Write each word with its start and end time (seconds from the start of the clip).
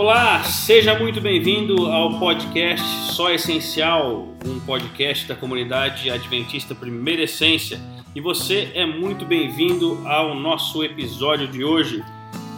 Olá, 0.00 0.42
seja 0.44 0.98
muito 0.98 1.20
bem-vindo 1.20 1.84
ao 1.88 2.18
podcast 2.18 2.82
Só 3.12 3.30
Essencial, 3.30 4.28
um 4.46 4.58
podcast 4.60 5.28
da 5.28 5.34
comunidade 5.34 6.08
Adventista 6.08 6.74
Primeira 6.74 7.24
Essência. 7.24 7.78
E 8.14 8.20
você 8.20 8.70
é 8.74 8.86
muito 8.86 9.26
bem-vindo 9.26 10.00
ao 10.08 10.34
nosso 10.34 10.82
episódio 10.82 11.46
de 11.46 11.62
hoje. 11.62 12.02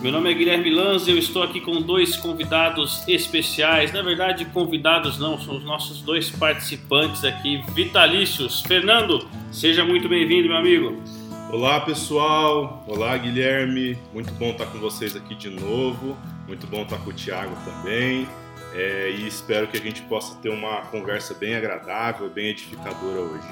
Meu 0.01 0.13
nome 0.13 0.31
é 0.31 0.35
Guilherme 0.35 0.71
Lanz 0.71 1.09
e 1.09 1.11
eu 1.11 1.19
estou 1.19 1.43
aqui 1.43 1.61
com 1.61 1.83
dois 1.83 2.17
convidados 2.17 3.03
especiais. 3.09 3.93
Na 3.93 4.03
verdade, 4.03 4.45
convidados 4.45 5.19
não, 5.19 5.37
são 5.37 5.57
os 5.57 5.65
nossos 5.65 6.01
dois 6.01 6.31
participantes 6.31 7.25
aqui 7.25 7.61
vitalícios. 7.75 8.61
Fernando, 8.61 9.29
seja 9.51 9.85
muito 9.85 10.09
bem-vindo, 10.09 10.47
meu 10.47 10.59
amigo. 10.59 11.22
Olá, 11.53 11.81
pessoal. 11.81 12.83
Olá, 12.89 13.15
Guilherme. 13.19 13.99
Muito 14.11 14.33
bom 14.33 14.53
estar 14.53 14.65
com 14.65 14.79
vocês 14.79 15.15
aqui 15.15 15.35
de 15.35 15.51
novo. 15.51 16.17
Muito 16.49 16.67
bom 16.67 16.81
estar 16.81 16.97
com 16.97 17.11
o 17.11 17.13
Thiago 17.13 17.55
também. 17.63 18.27
É, 18.73 19.11
e 19.11 19.29
espero 19.29 19.69
que 19.69 19.77
a 19.77 19.81
gente 19.81 20.01
possa 20.01 20.35
ter 20.37 20.49
uma 20.49 20.81
conversa 20.87 21.35
bem 21.35 21.55
agradável, 21.55 22.31
bem 22.31 22.47
edificadora 22.47 23.21
hoje. 23.21 23.47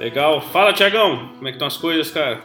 Legal. 0.00 0.40
Fala, 0.40 0.72
Tiagão. 0.72 1.28
Como 1.34 1.46
é 1.46 1.50
que 1.50 1.56
estão 1.56 1.68
as 1.68 1.76
coisas, 1.76 2.10
cara? 2.10 2.42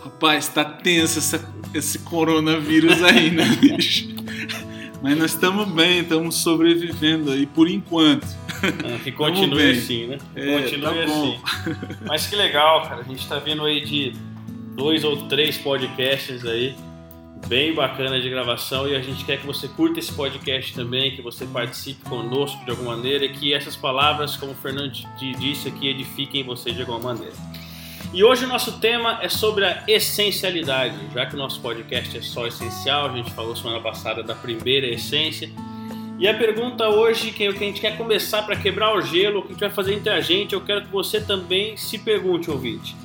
Rapaz, 0.00 0.46
tá 0.46 0.64
tenso 0.64 1.18
essa, 1.18 1.52
esse 1.74 1.98
coronavírus 1.98 3.02
aí, 3.02 3.32
né, 3.32 3.44
bicho? 3.60 4.06
Mas 5.02 5.18
nós 5.18 5.32
estamos 5.32 5.68
bem, 5.68 6.02
estamos 6.02 6.36
sobrevivendo 6.36 7.32
aí 7.32 7.44
por 7.44 7.68
enquanto. 7.68 8.26
Ah, 8.62 8.98
que 9.02 9.10
continue 9.12 9.70
assim, 9.70 10.06
né? 10.06 10.18
É, 10.34 10.62
continue 10.62 10.82
tá 10.82 11.04
assim. 11.04 11.40
Mas 12.06 12.26
que 12.26 12.36
legal, 12.36 12.82
cara. 12.82 13.00
A 13.00 13.04
gente 13.04 13.28
tá 13.28 13.38
vendo 13.38 13.64
aí 13.64 13.84
de 13.84 14.12
dois 14.78 15.02
ou 15.02 15.16
três 15.26 15.58
podcasts 15.58 16.46
aí 16.46 16.72
bem 17.48 17.74
bacana 17.74 18.20
de 18.20 18.30
gravação 18.30 18.86
e 18.86 18.94
a 18.94 19.00
gente 19.00 19.24
quer 19.24 19.38
que 19.38 19.46
você 19.46 19.66
curta 19.66 19.98
esse 19.98 20.12
podcast 20.12 20.72
também, 20.72 21.14
que 21.16 21.20
você 21.20 21.44
participe 21.46 22.08
conosco 22.08 22.64
de 22.64 22.70
alguma 22.70 22.96
maneira 22.96 23.24
e 23.24 23.28
que 23.30 23.52
essas 23.52 23.74
palavras, 23.74 24.36
como 24.36 24.52
o 24.52 24.54
Fernando 24.54 24.92
disse 25.38 25.68
aqui, 25.68 25.88
edifiquem 25.88 26.44
você 26.44 26.70
de 26.70 26.80
alguma 26.80 27.00
maneira. 27.00 27.34
E 28.12 28.22
hoje 28.22 28.44
o 28.44 28.48
nosso 28.48 28.78
tema 28.78 29.18
é 29.20 29.28
sobre 29.28 29.64
a 29.64 29.82
essencialidade, 29.88 30.96
já 31.12 31.26
que 31.26 31.34
o 31.34 31.38
nosso 31.38 31.60
podcast 31.60 32.16
é 32.16 32.22
só 32.22 32.46
essencial, 32.46 33.06
a 33.06 33.16
gente 33.16 33.32
falou 33.32 33.56
semana 33.56 33.80
passada 33.80 34.22
da 34.22 34.34
primeira 34.34 34.86
essência. 34.86 35.50
E 36.18 36.26
a 36.26 36.34
pergunta 36.34 36.88
hoje, 36.88 37.32
que 37.32 37.46
a 37.46 37.50
gente 37.50 37.80
quer 37.80 37.96
começar 37.96 38.42
para 38.42 38.56
quebrar 38.56 38.96
o 38.96 39.00
gelo, 39.00 39.40
o 39.40 39.42
que 39.42 39.48
a 39.48 39.50
gente 39.52 39.60
vai 39.60 39.70
fazer 39.70 39.94
entre 39.94 40.10
a 40.10 40.20
gente, 40.20 40.54
eu 40.54 40.60
quero 40.60 40.82
que 40.82 40.88
você 40.88 41.20
também 41.20 41.76
se 41.76 41.98
pergunte, 41.98 42.50
ouvinte. 42.50 42.96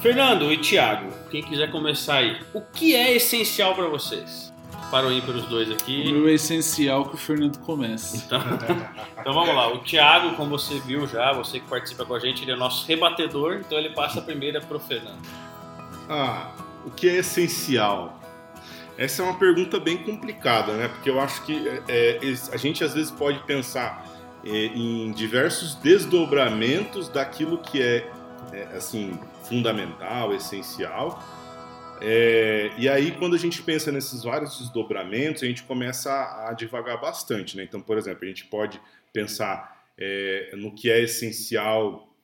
Fernando 0.00 0.52
e 0.52 0.58
Thiago, 0.58 1.12
quem 1.28 1.42
quiser 1.42 1.72
começar 1.72 2.18
aí, 2.18 2.40
o 2.54 2.60
que 2.60 2.94
é 2.94 3.16
essencial 3.16 3.74
para 3.74 3.88
vocês? 3.88 4.52
Para 4.92 5.08
o 5.08 5.12
ímpar 5.12 5.34
os 5.34 5.44
dois 5.46 5.68
aqui. 5.72 6.04
O 6.08 6.12
meu 6.12 6.28
é 6.28 6.34
essencial 6.34 7.08
que 7.08 7.16
o 7.16 7.18
Fernando 7.18 7.58
comece. 7.58 8.18
Então, 8.18 8.40
então 9.18 9.34
vamos 9.34 9.54
lá. 9.54 9.72
O 9.74 9.78
Thiago, 9.80 10.36
como 10.36 10.50
você 10.50 10.78
viu 10.78 11.04
já, 11.08 11.32
você 11.32 11.58
que 11.58 11.68
participa 11.68 12.06
com 12.06 12.14
a 12.14 12.18
gente, 12.20 12.42
ele 12.42 12.52
é 12.52 12.56
nosso 12.56 12.86
rebatedor, 12.86 13.54
então 13.54 13.76
ele 13.76 13.90
passa 13.90 14.20
a 14.20 14.22
primeira 14.22 14.60
para 14.60 14.76
o 14.76 14.80
Fernando. 14.80 15.20
Ah, 16.08 16.52
o 16.86 16.90
que 16.92 17.08
é 17.08 17.16
essencial? 17.16 18.20
Essa 18.96 19.22
é 19.22 19.24
uma 19.24 19.34
pergunta 19.34 19.80
bem 19.80 19.98
complicada, 19.98 20.74
né? 20.74 20.88
Porque 20.88 21.10
eu 21.10 21.20
acho 21.20 21.42
que 21.42 21.60
é, 21.88 22.20
a 22.52 22.56
gente 22.56 22.84
às 22.84 22.94
vezes 22.94 23.10
pode 23.10 23.40
pensar 23.40 24.06
é, 24.44 24.48
em 24.48 25.10
diversos 25.10 25.74
desdobramentos 25.74 27.08
daquilo 27.08 27.58
que 27.58 27.82
é, 27.82 28.08
é 28.52 28.76
assim 28.76 29.18
fundamental, 29.48 30.34
essencial. 30.34 31.22
É, 32.00 32.70
e 32.78 32.88
aí, 32.88 33.12
quando 33.12 33.34
a 33.34 33.38
gente 33.38 33.62
pensa 33.62 33.90
nesses 33.90 34.22
vários 34.22 34.58
desdobramentos, 34.58 35.42
a 35.42 35.46
gente 35.46 35.64
começa 35.64 36.12
a, 36.12 36.50
a 36.50 36.52
divagar 36.52 37.00
bastante. 37.00 37.56
Né? 37.56 37.64
Então, 37.64 37.80
por 37.80 37.98
exemplo, 37.98 38.24
a 38.24 38.28
gente 38.28 38.44
pode 38.46 38.80
pensar 39.12 39.86
é, 39.98 40.50
no 40.56 40.74
que 40.74 40.90
é 40.90 41.00
essencial 41.00 42.14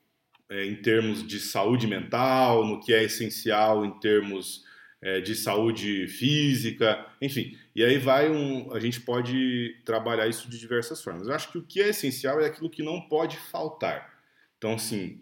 é, 0.48 0.64
em 0.66 0.76
termos 0.76 1.26
de 1.26 1.40
saúde 1.40 1.86
mental, 1.86 2.64
no 2.64 2.80
que 2.80 2.92
é 2.92 3.02
essencial 3.02 3.84
em 3.84 3.98
termos 3.98 4.64
é, 5.02 5.20
de 5.20 5.34
saúde 5.34 6.06
física, 6.06 7.06
enfim. 7.20 7.58
E 7.74 7.84
aí 7.84 7.98
vai 7.98 8.30
um, 8.30 8.72
a 8.72 8.78
gente 8.78 9.00
pode 9.00 9.76
trabalhar 9.84 10.28
isso 10.28 10.48
de 10.48 10.58
diversas 10.58 11.02
formas. 11.02 11.26
Eu 11.26 11.34
acho 11.34 11.50
que 11.50 11.58
o 11.58 11.62
que 11.62 11.82
é 11.82 11.88
essencial 11.88 12.40
é 12.40 12.46
aquilo 12.46 12.70
que 12.70 12.82
não 12.82 13.00
pode 13.00 13.36
faltar. 13.36 14.14
Então, 14.56 14.74
assim, 14.74 15.20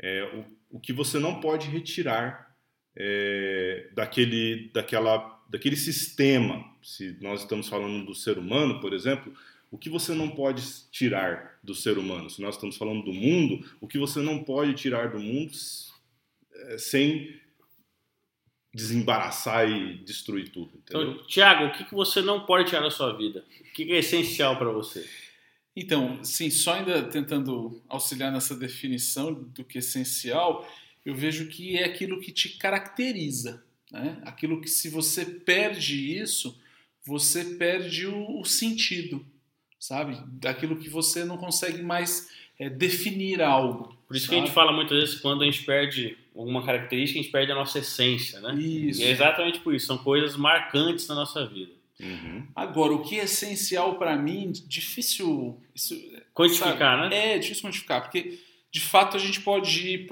é, 0.00 0.22
o, 0.34 0.44
o 0.72 0.80
que 0.80 0.92
você 0.92 1.18
não 1.18 1.38
pode 1.38 1.68
retirar 1.68 2.56
é, 2.96 3.90
daquele, 3.94 4.70
daquela, 4.72 5.40
daquele 5.48 5.76
sistema. 5.76 6.64
Se 6.82 7.16
nós 7.20 7.42
estamos 7.42 7.68
falando 7.68 8.04
do 8.06 8.14
ser 8.14 8.38
humano, 8.38 8.80
por 8.80 8.92
exemplo, 8.94 9.32
o 9.70 9.78
que 9.78 9.90
você 9.90 10.14
não 10.14 10.30
pode 10.30 10.62
tirar 10.90 11.58
do 11.62 11.74
ser 11.74 11.98
humano? 11.98 12.30
Se 12.30 12.40
nós 12.40 12.54
estamos 12.54 12.76
falando 12.76 13.04
do 13.04 13.12
mundo, 13.12 13.64
o 13.80 13.86
que 13.86 13.98
você 13.98 14.20
não 14.20 14.42
pode 14.42 14.74
tirar 14.74 15.10
do 15.10 15.20
mundo 15.20 15.52
é, 16.54 16.78
sem 16.78 17.40
desembaraçar 18.74 19.68
e 19.68 19.98
destruir 19.98 20.48
tudo. 20.48 20.72
Entendeu? 20.78 21.12
Então, 21.12 21.26
Tiago, 21.26 21.66
o 21.66 21.72
que, 21.72 21.84
que 21.84 21.94
você 21.94 22.22
não 22.22 22.46
pode 22.46 22.68
tirar 22.68 22.80
da 22.80 22.90
sua 22.90 23.14
vida? 23.14 23.44
O 23.60 23.72
que, 23.74 23.84
que 23.84 23.92
é 23.92 23.98
essencial 23.98 24.56
para 24.56 24.70
você? 24.70 25.06
Então, 25.74 26.22
sim, 26.22 26.50
só 26.50 26.74
ainda 26.74 27.02
tentando 27.04 27.82
auxiliar 27.88 28.30
nessa 28.30 28.54
definição 28.54 29.32
do 29.32 29.64
que 29.64 29.78
é 29.78 29.80
essencial, 29.80 30.68
eu 31.04 31.14
vejo 31.14 31.48
que 31.48 31.78
é 31.78 31.84
aquilo 31.84 32.20
que 32.20 32.30
te 32.30 32.50
caracteriza, 32.50 33.64
né? 33.90 34.20
Aquilo 34.22 34.60
que 34.60 34.68
se 34.68 34.88
você 34.88 35.24
perde 35.24 36.18
isso, 36.18 36.58
você 37.04 37.44
perde 37.56 38.06
o, 38.06 38.40
o 38.40 38.44
sentido, 38.44 39.24
sabe? 39.78 40.18
Daquilo 40.32 40.76
que 40.76 40.88
você 40.88 41.24
não 41.24 41.38
consegue 41.38 41.82
mais 41.82 42.28
é, 42.58 42.68
definir 42.68 43.42
algo. 43.42 43.96
Por 44.06 44.16
isso 44.16 44.26
sabe? 44.26 44.36
que 44.36 44.42
a 44.42 44.46
gente 44.46 44.54
fala 44.54 44.72
muitas 44.72 44.98
vezes 44.98 45.20
quando 45.20 45.42
a 45.42 45.44
gente 45.46 45.64
perde 45.64 46.16
alguma 46.34 46.64
característica, 46.64 47.18
a 47.18 47.22
gente 47.22 47.32
perde 47.32 47.50
a 47.50 47.54
nossa 47.54 47.78
essência, 47.78 48.40
né? 48.40 48.54
Isso. 48.54 49.00
E 49.00 49.04
é 49.04 49.10
exatamente 49.10 49.60
por 49.60 49.74
isso, 49.74 49.86
são 49.86 49.98
coisas 49.98 50.36
marcantes 50.36 51.08
na 51.08 51.14
nossa 51.14 51.46
vida. 51.46 51.72
Uhum. 52.00 52.46
Agora, 52.54 52.92
o 52.92 53.02
que 53.02 53.20
é 53.20 53.24
essencial 53.24 53.98
para 53.98 54.16
mim, 54.16 54.52
difícil 54.66 55.60
isso, 55.74 55.94
Quantificar, 56.34 56.98
sabe? 56.98 57.10
né? 57.10 57.34
É 57.34 57.38
difícil 57.38 57.62
quantificar, 57.62 58.02
porque 58.02 58.40
de 58.70 58.80
fato 58.80 59.16
a 59.16 59.20
gente 59.20 59.40
pode 59.40 59.86
ir 59.86 60.06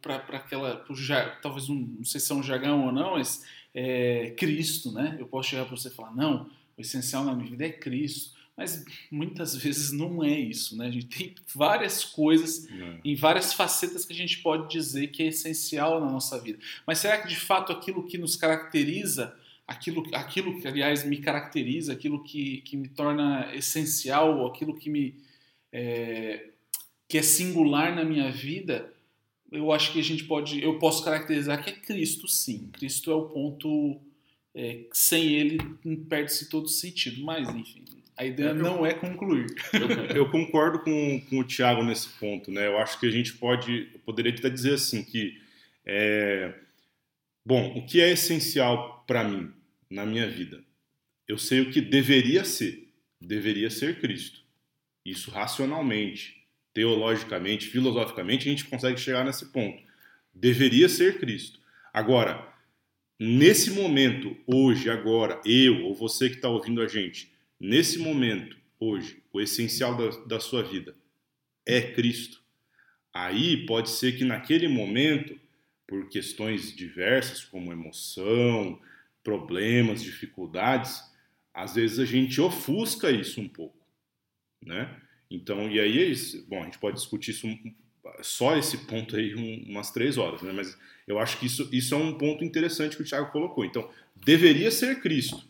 para 0.00 0.16
aquela, 0.36 0.76
pro, 0.76 0.94
talvez 1.42 1.68
um, 1.68 1.94
não 1.98 2.04
sei 2.04 2.20
se 2.20 2.32
é 2.32 2.34
um 2.34 2.42
jargão 2.42 2.86
ou 2.86 2.92
não, 2.92 3.12
mas 3.12 3.44
é, 3.74 4.34
Cristo, 4.36 4.90
né? 4.92 5.16
Eu 5.18 5.26
posso 5.26 5.50
chegar 5.50 5.64
para 5.66 5.76
você 5.76 5.88
e 5.88 5.92
falar, 5.92 6.14
não, 6.14 6.50
o 6.76 6.80
essencial 6.80 7.24
na 7.24 7.34
minha 7.34 7.50
vida 7.50 7.66
é 7.66 7.70
Cristo. 7.70 8.32
Mas 8.54 8.84
muitas 9.10 9.56
vezes 9.56 9.92
não 9.92 10.22
é 10.22 10.38
isso, 10.38 10.76
né? 10.76 10.86
A 10.86 10.90
gente 10.90 11.06
tem 11.06 11.34
várias 11.54 12.04
coisas 12.04 12.68
Não. 12.68 13.00
em 13.02 13.14
várias 13.14 13.54
facetas 13.54 14.04
que 14.04 14.12
a 14.12 14.16
gente 14.16 14.38
pode 14.42 14.70
dizer 14.70 15.06
que 15.06 15.22
é 15.22 15.28
essencial 15.28 16.00
na 16.00 16.10
nossa 16.10 16.38
vida. 16.38 16.58
Mas 16.86 16.98
será 16.98 17.16
que 17.18 17.28
de 17.28 17.36
fato 17.36 17.72
aquilo 17.72 18.06
que 18.06 18.18
nos 18.18 18.36
caracteriza, 18.36 19.34
aquilo, 19.72 20.04
aquilo 20.12 20.60
que 20.60 20.68
aliás 20.68 21.04
me 21.04 21.16
caracteriza, 21.18 21.92
aquilo 21.92 22.22
que, 22.22 22.60
que 22.62 22.76
me 22.76 22.88
torna 22.88 23.50
essencial, 23.54 24.46
aquilo 24.46 24.74
que 24.74 24.88
me 24.90 25.14
é, 25.72 26.50
que 27.08 27.18
é 27.18 27.22
singular 27.22 27.94
na 27.94 28.04
minha 28.04 28.30
vida, 28.30 28.92
eu 29.50 29.72
acho 29.72 29.92
que 29.92 30.00
a 30.00 30.02
gente 30.02 30.24
pode, 30.24 30.62
eu 30.62 30.78
posso 30.78 31.04
caracterizar 31.04 31.62
que 31.62 31.70
é 31.70 31.72
Cristo, 31.72 32.28
sim. 32.28 32.70
Cristo 32.72 33.10
é 33.10 33.14
o 33.14 33.26
ponto 33.28 34.00
é, 34.54 34.84
sem 34.92 35.32
ele 35.34 35.58
perde-se 36.08 36.48
todo 36.48 36.68
sentido. 36.68 37.22
Mas 37.22 37.48
enfim, 37.48 37.84
a 38.16 38.24
ideia 38.24 38.48
Eu- 38.48 38.54
não 38.54 38.86
é 38.86 38.94
concluir. 38.94 39.46
Eu, 39.72 40.16
eu 40.16 40.30
concordo 40.30 40.78
com, 40.80 41.20
com 41.28 41.38
o 41.40 41.44
Thiago 41.44 41.82
nesse 41.82 42.08
ponto, 42.10 42.50
né? 42.50 42.66
Eu 42.66 42.78
acho 42.78 42.98
que 43.00 43.06
a 43.06 43.10
gente 43.10 43.34
pode, 43.34 43.88
eu 43.92 44.00
poderia 44.00 44.32
até 44.32 44.48
dizer 44.48 44.74
assim 44.74 45.02
que, 45.02 45.38
é, 45.84 46.54
bom, 47.44 47.76
o 47.78 47.86
que 47.86 48.00
é 48.00 48.10
essencial 48.10 49.04
para 49.06 49.24
mim 49.24 49.52
na 49.92 50.06
minha 50.06 50.26
vida? 50.26 50.64
Eu 51.28 51.36
sei 51.36 51.60
o 51.60 51.70
que 51.70 51.80
deveria 51.80 52.44
ser, 52.44 52.88
deveria 53.20 53.70
ser 53.70 54.00
Cristo. 54.00 54.40
Isso 55.04 55.30
racionalmente, 55.30 56.42
teologicamente, 56.72 57.68
filosoficamente, 57.68 58.48
a 58.48 58.50
gente 58.50 58.64
consegue 58.64 58.98
chegar 58.98 59.24
nesse 59.24 59.52
ponto. 59.52 59.82
Deveria 60.34 60.88
ser 60.88 61.18
Cristo. 61.18 61.60
Agora, 61.92 62.52
nesse 63.20 63.70
momento, 63.70 64.36
hoje, 64.46 64.88
agora, 64.88 65.40
eu 65.44 65.84
ou 65.84 65.94
você 65.94 66.30
que 66.30 66.36
está 66.36 66.48
ouvindo 66.48 66.80
a 66.80 66.88
gente, 66.88 67.30
nesse 67.60 67.98
momento, 67.98 68.56
hoje, 68.80 69.22
o 69.32 69.40
essencial 69.40 69.96
da, 69.96 70.08
da 70.24 70.40
sua 70.40 70.62
vida 70.62 70.94
é 71.66 71.82
Cristo. 71.82 72.40
Aí 73.12 73.66
pode 73.66 73.90
ser 73.90 74.16
que 74.16 74.24
naquele 74.24 74.68
momento, 74.68 75.38
por 75.86 76.08
questões 76.08 76.74
diversas, 76.74 77.44
como 77.44 77.72
emoção, 77.72 78.80
problemas, 79.22 80.02
dificuldades, 80.02 81.02
às 81.54 81.74
vezes 81.74 81.98
a 81.98 82.04
gente 82.04 82.40
ofusca 82.40 83.10
isso 83.10 83.40
um 83.40 83.48
pouco, 83.48 83.78
né? 84.64 84.94
Então, 85.30 85.70
e 85.70 85.80
aí, 85.80 86.12
é 86.12 86.14
bom, 86.48 86.60
a 86.62 86.64
gente 86.64 86.78
pode 86.78 86.96
discutir 86.96 87.30
isso 87.32 87.46
só 88.20 88.56
esse 88.56 88.78
ponto 88.86 89.16
aí 89.16 89.34
um- 89.34 89.70
umas 89.70 89.90
três 89.90 90.18
horas, 90.18 90.42
né? 90.42 90.52
Mas 90.52 90.76
eu 91.06 91.18
acho 91.18 91.38
que 91.38 91.46
isso, 91.46 91.68
isso 91.72 91.94
é 91.94 91.98
um 91.98 92.16
ponto 92.18 92.44
interessante 92.44 92.96
que 92.96 93.02
o 93.02 93.06
Thiago 93.06 93.30
colocou. 93.32 93.64
Então, 93.64 93.88
deveria 94.16 94.70
ser 94.70 95.00
Cristo. 95.00 95.42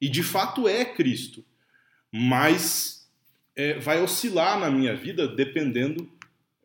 E 0.00 0.08
de 0.08 0.22
fato 0.22 0.68
é 0.68 0.84
Cristo. 0.84 1.44
mas 2.12 3.10
é, 3.56 3.78
vai 3.78 4.00
oscilar 4.02 4.58
na 4.58 4.70
minha 4.70 4.94
vida 4.94 5.28
dependendo 5.28 6.10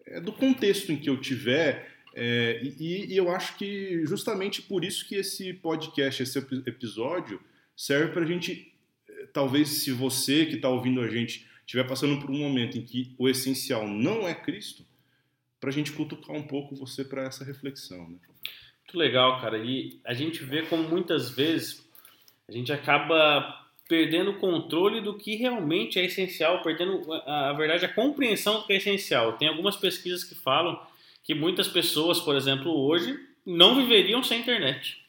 é, 0.06 0.20
do 0.22 0.32
contexto 0.32 0.92
em 0.92 0.98
que 0.98 1.10
eu 1.10 1.20
tiver. 1.20 1.93
É, 2.16 2.62
e, 2.62 3.14
e, 3.14 3.18
eu 3.18 3.32
acho 3.32 3.58
que 3.58 4.06
justamente 4.06 4.62
por 4.62 4.86
isso 4.86 5.08
que 5.08 5.16
esse 5.16 5.52
podcast, 5.54 6.22
esse 6.22 6.38
episódio, 6.38 7.42
serve 7.76 8.14
para 8.14 8.22
a 8.24 8.26
gente, 8.26 8.72
é, 9.10 9.26
talvez 9.34 9.70
se 9.70 9.92
você 9.92 10.46
que 10.46 10.56
está 10.56 10.70
ouvindo 10.70 11.02
a 11.02 11.08
gente 11.08 11.48
estiver 11.66 11.88
passando 11.88 12.22
por 12.22 12.30
um 12.30 12.38
momento 12.38 12.78
em 12.78 12.84
que 12.84 13.16
o 13.18 13.28
essencial 13.28 13.88
não 13.88 14.28
é 14.28 14.36
Cristo, 14.36 14.86
para 15.60 15.70
a 15.70 15.74
gente 15.74 15.92
cutucar 15.92 16.36
um 16.36 16.44
pouco 16.44 16.76
você 16.76 17.04
para 17.04 17.24
essa 17.24 17.44
reflexão. 17.44 18.10
Né? 18.10 18.18
Muito 18.26 18.98
legal, 18.98 19.42
cara. 19.42 19.58
E 19.58 20.00
a 20.04 20.14
gente 20.14 20.44
vê 20.44 20.62
como 20.64 20.84
muitas 20.84 21.30
vezes 21.30 21.84
a 22.48 22.52
gente 22.52 22.72
acaba 22.72 23.62
perdendo 23.88 24.32
o 24.32 24.40
controle 24.40 25.02
do 25.02 25.18
que 25.18 25.36
realmente 25.36 26.00
é 26.00 26.06
essencial, 26.06 26.62
perdendo, 26.62 27.12
a, 27.14 27.50
a 27.50 27.54
verdade, 27.54 27.86
a 27.86 27.94
compreensão 27.94 28.60
do 28.60 28.68
que 28.68 28.74
é 28.74 28.78
essencial. 28.78 29.34
Tem 29.34 29.48
algumas 29.48 29.76
pesquisas 29.76 30.24
que 30.24 30.36
falam 30.36 30.80
que 31.24 31.34
muitas 31.34 31.68
pessoas, 31.68 32.20
por 32.20 32.36
exemplo, 32.36 32.72
hoje, 32.72 33.18
não 33.46 33.76
viveriam 33.76 34.22
sem 34.24 34.42
internet. 34.42 35.04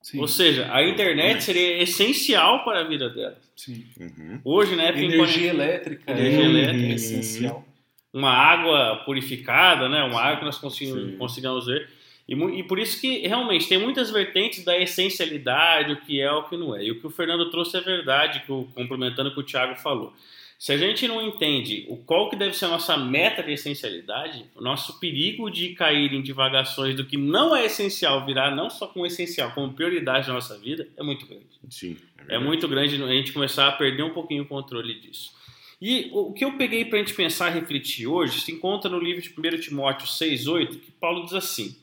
Sim. 0.00 0.20
Ou 0.20 0.28
seja, 0.28 0.68
a 0.72 0.86
internet 0.86 1.42
seria 1.42 1.82
essencial 1.82 2.62
para 2.62 2.80
a 2.80 2.84
vida 2.84 3.08
delas. 3.08 3.38
Sim. 3.56 3.86
Uhum. 3.98 4.40
Hoje, 4.44 4.76
né? 4.76 4.90
Energia 4.90 5.50
elétrica. 5.50 6.10
Energia 6.10 6.42
é, 6.42 6.44
elétrica. 6.44 6.86
É 6.86 6.94
essencial. 6.94 7.66
Uma 8.12 8.30
água 8.30 9.02
purificada, 9.04 9.88
né? 9.88 10.02
Uma 10.04 10.20
água 10.20 10.38
que 10.40 10.44
nós 10.44 10.58
conseguimos, 10.58 11.16
conseguimos 11.16 11.66
ver. 11.66 11.88
E, 12.28 12.34
e, 12.34 12.62
por 12.64 12.78
isso 12.78 13.00
que 13.00 13.26
realmente 13.26 13.66
tem 13.66 13.78
muitas 13.78 14.10
vertentes 14.10 14.62
da 14.62 14.78
essencialidade, 14.78 15.92
o 15.92 16.00
que 16.00 16.20
é, 16.20 16.30
o 16.30 16.44
que 16.44 16.56
não 16.56 16.76
é. 16.76 16.84
E 16.84 16.90
o 16.90 17.00
que 17.00 17.06
o 17.06 17.10
Fernando 17.10 17.50
trouxe 17.50 17.76
é 17.76 17.80
verdade, 17.80 18.40
que 18.44 18.52
o, 18.52 18.64
complementando 18.74 19.30
o 19.30 19.34
que 19.34 19.40
o 19.40 19.44
Thiago 19.44 19.74
falou. 19.76 20.12
Se 20.58 20.72
a 20.72 20.78
gente 20.78 21.06
não 21.06 21.20
entende 21.20 21.84
o 21.88 21.96
qual 21.96 22.30
que 22.30 22.36
deve 22.36 22.56
ser 22.56 22.66
a 22.66 22.68
nossa 22.68 22.96
meta 22.96 23.42
de 23.42 23.52
essencialidade, 23.52 24.44
o 24.54 24.62
nosso 24.62 24.98
perigo 24.98 25.50
de 25.50 25.74
cair 25.74 26.12
em 26.12 26.22
divagações 26.22 26.96
do 26.96 27.04
que 27.04 27.16
não 27.16 27.54
é 27.54 27.66
essencial 27.66 28.24
virar 28.24 28.54
não 28.54 28.70
só 28.70 28.86
como 28.86 29.04
essencial, 29.04 29.52
como 29.52 29.72
prioridade 29.72 30.28
na 30.28 30.34
nossa 30.34 30.58
vida, 30.58 30.88
é 30.96 31.02
muito 31.02 31.26
grande. 31.26 31.44
Sim. 31.68 31.96
É, 32.28 32.36
é 32.36 32.38
muito 32.38 32.66
grande 32.68 33.02
a 33.02 33.08
gente 33.08 33.32
começar 33.32 33.68
a 33.68 33.72
perder 33.72 34.02
um 34.02 34.14
pouquinho 34.14 34.44
o 34.44 34.46
controle 34.46 34.98
disso. 35.00 35.32
E 35.80 36.08
o 36.12 36.32
que 36.32 36.44
eu 36.44 36.56
peguei 36.56 36.84
para 36.84 36.98
a 36.98 37.02
gente 37.02 37.14
pensar 37.14 37.50
e 37.50 37.60
refletir 37.60 38.06
hoje 38.06 38.40
se 38.40 38.52
encontra 38.52 38.90
no 38.90 38.98
livro 38.98 39.20
de 39.20 39.28
1 39.28 39.60
Timóteo 39.60 40.06
6,8, 40.06 40.80
que 40.80 40.92
Paulo 40.92 41.24
diz 41.24 41.34
assim: 41.34 41.76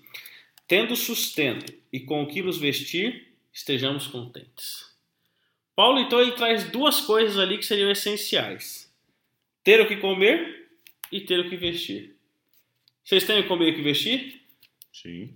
Tendo 0.67 0.95
sustento 0.95 1.71
e 1.91 1.99
com 1.99 2.23
o 2.23 2.27
que 2.27 2.41
nos 2.41 2.57
vestir, 2.57 3.27
estejamos 3.53 4.07
contentes. 4.07 4.90
Paulo, 5.81 5.99
então, 5.99 6.21
ele 6.21 6.33
traz 6.33 6.65
duas 6.65 7.01
coisas 7.01 7.39
ali 7.39 7.57
que 7.57 7.65
seriam 7.65 7.89
essenciais: 7.89 8.87
ter 9.63 9.81
o 9.81 9.87
que 9.87 9.95
comer 9.95 10.67
e 11.11 11.19
ter 11.21 11.39
o 11.39 11.49
que 11.49 11.55
vestir. 11.55 12.15
Vocês 13.03 13.23
têm 13.23 13.39
o 13.39 13.41
que 13.41 13.49
comer 13.49 13.69
e 13.69 13.71
o 13.71 13.75
que 13.77 13.81
vestir? 13.81 14.43
Sim. 14.93 15.33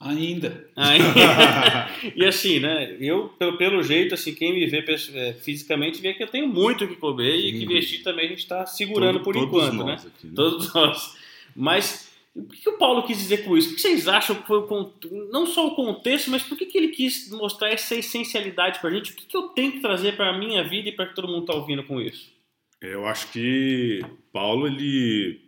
Ainda. 0.00 0.68
Ainda. 0.74 1.14
e 2.16 2.24
assim, 2.24 2.58
né? 2.58 2.96
Eu, 2.98 3.28
pelo, 3.38 3.56
pelo 3.56 3.84
jeito, 3.84 4.14
assim, 4.14 4.34
quem 4.34 4.52
me 4.52 4.66
vê 4.66 4.84
é, 5.14 5.32
fisicamente 5.34 6.02
vê 6.02 6.12
que 6.12 6.24
eu 6.24 6.28
tenho 6.28 6.48
muito 6.48 6.84
o 6.84 6.88
que 6.88 6.96
comer 6.96 7.36
e 7.36 7.56
que 7.60 7.66
vestir 7.66 8.02
também 8.02 8.26
a 8.26 8.30
gente 8.30 8.40
está 8.40 8.66
segurando 8.66 9.20
Todo, 9.20 9.24
por 9.24 9.36
enquanto, 9.36 9.84
né? 9.84 9.92
Aqui, 9.92 10.26
né? 10.26 10.32
Todos 10.34 10.74
nós. 10.74 11.16
Mas 11.54 12.09
o 12.34 12.44
que, 12.46 12.68
o 12.68 12.78
Paulo 12.78 13.06
quis 13.06 13.18
dizer 13.18 13.44
com 13.44 13.56
isso? 13.56 13.72
O 13.72 13.74
que 13.74 13.80
vocês 13.80 14.06
acham 14.06 14.36
que 14.36 14.46
foi 14.46 14.58
o, 14.58 14.94
não 15.32 15.46
só 15.46 15.66
o 15.66 15.74
contexto, 15.74 16.30
mas 16.30 16.42
por 16.42 16.56
que, 16.56 16.66
que 16.66 16.78
ele 16.78 16.88
quis 16.88 17.28
mostrar 17.30 17.70
essa 17.70 17.94
essencialidade 17.96 18.78
para 18.78 18.90
a 18.90 18.92
gente? 18.92 19.12
O 19.12 19.16
que, 19.16 19.26
que 19.26 19.36
eu 19.36 19.48
tenho 19.48 19.72
que 19.72 19.80
trazer 19.80 20.16
para 20.16 20.30
a 20.30 20.38
minha 20.38 20.62
vida 20.62 20.88
e 20.88 20.92
para 20.92 21.06
que 21.06 21.14
todo 21.14 21.26
mundo 21.26 21.42
está 21.42 21.54
ouvindo 21.54 21.82
com 21.84 22.00
isso? 22.00 22.32
Eu 22.80 23.04
acho 23.04 23.30
que 23.32 24.00
Paulo, 24.32 24.66
ele 24.66 25.40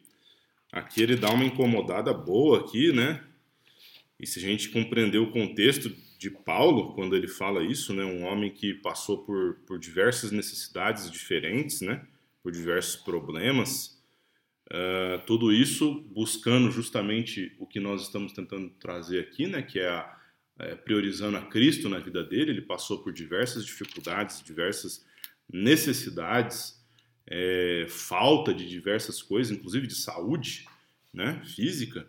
aqui 0.72 1.02
ele 1.02 1.16
dá 1.16 1.30
uma 1.30 1.44
incomodada 1.44 2.12
boa 2.12 2.60
aqui, 2.60 2.92
né? 2.92 3.24
E 4.18 4.26
se 4.26 4.38
a 4.38 4.42
gente 4.42 4.68
compreender 4.68 5.18
o 5.18 5.30
contexto 5.30 5.94
de 6.18 6.30
Paulo, 6.30 6.94
quando 6.94 7.16
ele 7.16 7.28
fala 7.28 7.64
isso, 7.64 7.94
né? 7.94 8.04
Um 8.04 8.24
homem 8.24 8.50
que 8.50 8.74
passou 8.74 9.18
por, 9.18 9.54
por 9.66 9.78
diversas 9.78 10.30
necessidades 10.30 11.10
diferentes, 11.10 11.80
né? 11.80 12.04
Por 12.42 12.52
diversos 12.52 12.96
problemas, 12.96 14.01
Uh, 14.72 15.20
tudo 15.26 15.52
isso 15.52 16.00
buscando 16.14 16.70
justamente 16.70 17.54
o 17.58 17.66
que 17.66 17.78
nós 17.78 18.00
estamos 18.00 18.32
tentando 18.32 18.70
trazer 18.70 19.20
aqui, 19.20 19.46
né, 19.46 19.60
que 19.60 19.78
é, 19.78 19.86
a, 19.86 20.18
é, 20.60 20.74
priorizando 20.74 21.36
a 21.36 21.42
Cristo 21.42 21.90
na 21.90 21.98
vida 21.98 22.24
dele. 22.24 22.52
Ele 22.52 22.62
passou 22.62 23.02
por 23.02 23.12
diversas 23.12 23.66
dificuldades, 23.66 24.42
diversas 24.42 25.04
necessidades, 25.52 26.82
é, 27.26 27.84
falta 27.86 28.54
de 28.54 28.66
diversas 28.66 29.20
coisas, 29.20 29.54
inclusive 29.54 29.86
de 29.86 29.94
saúde 29.94 30.64
né, 31.12 31.42
física. 31.44 32.08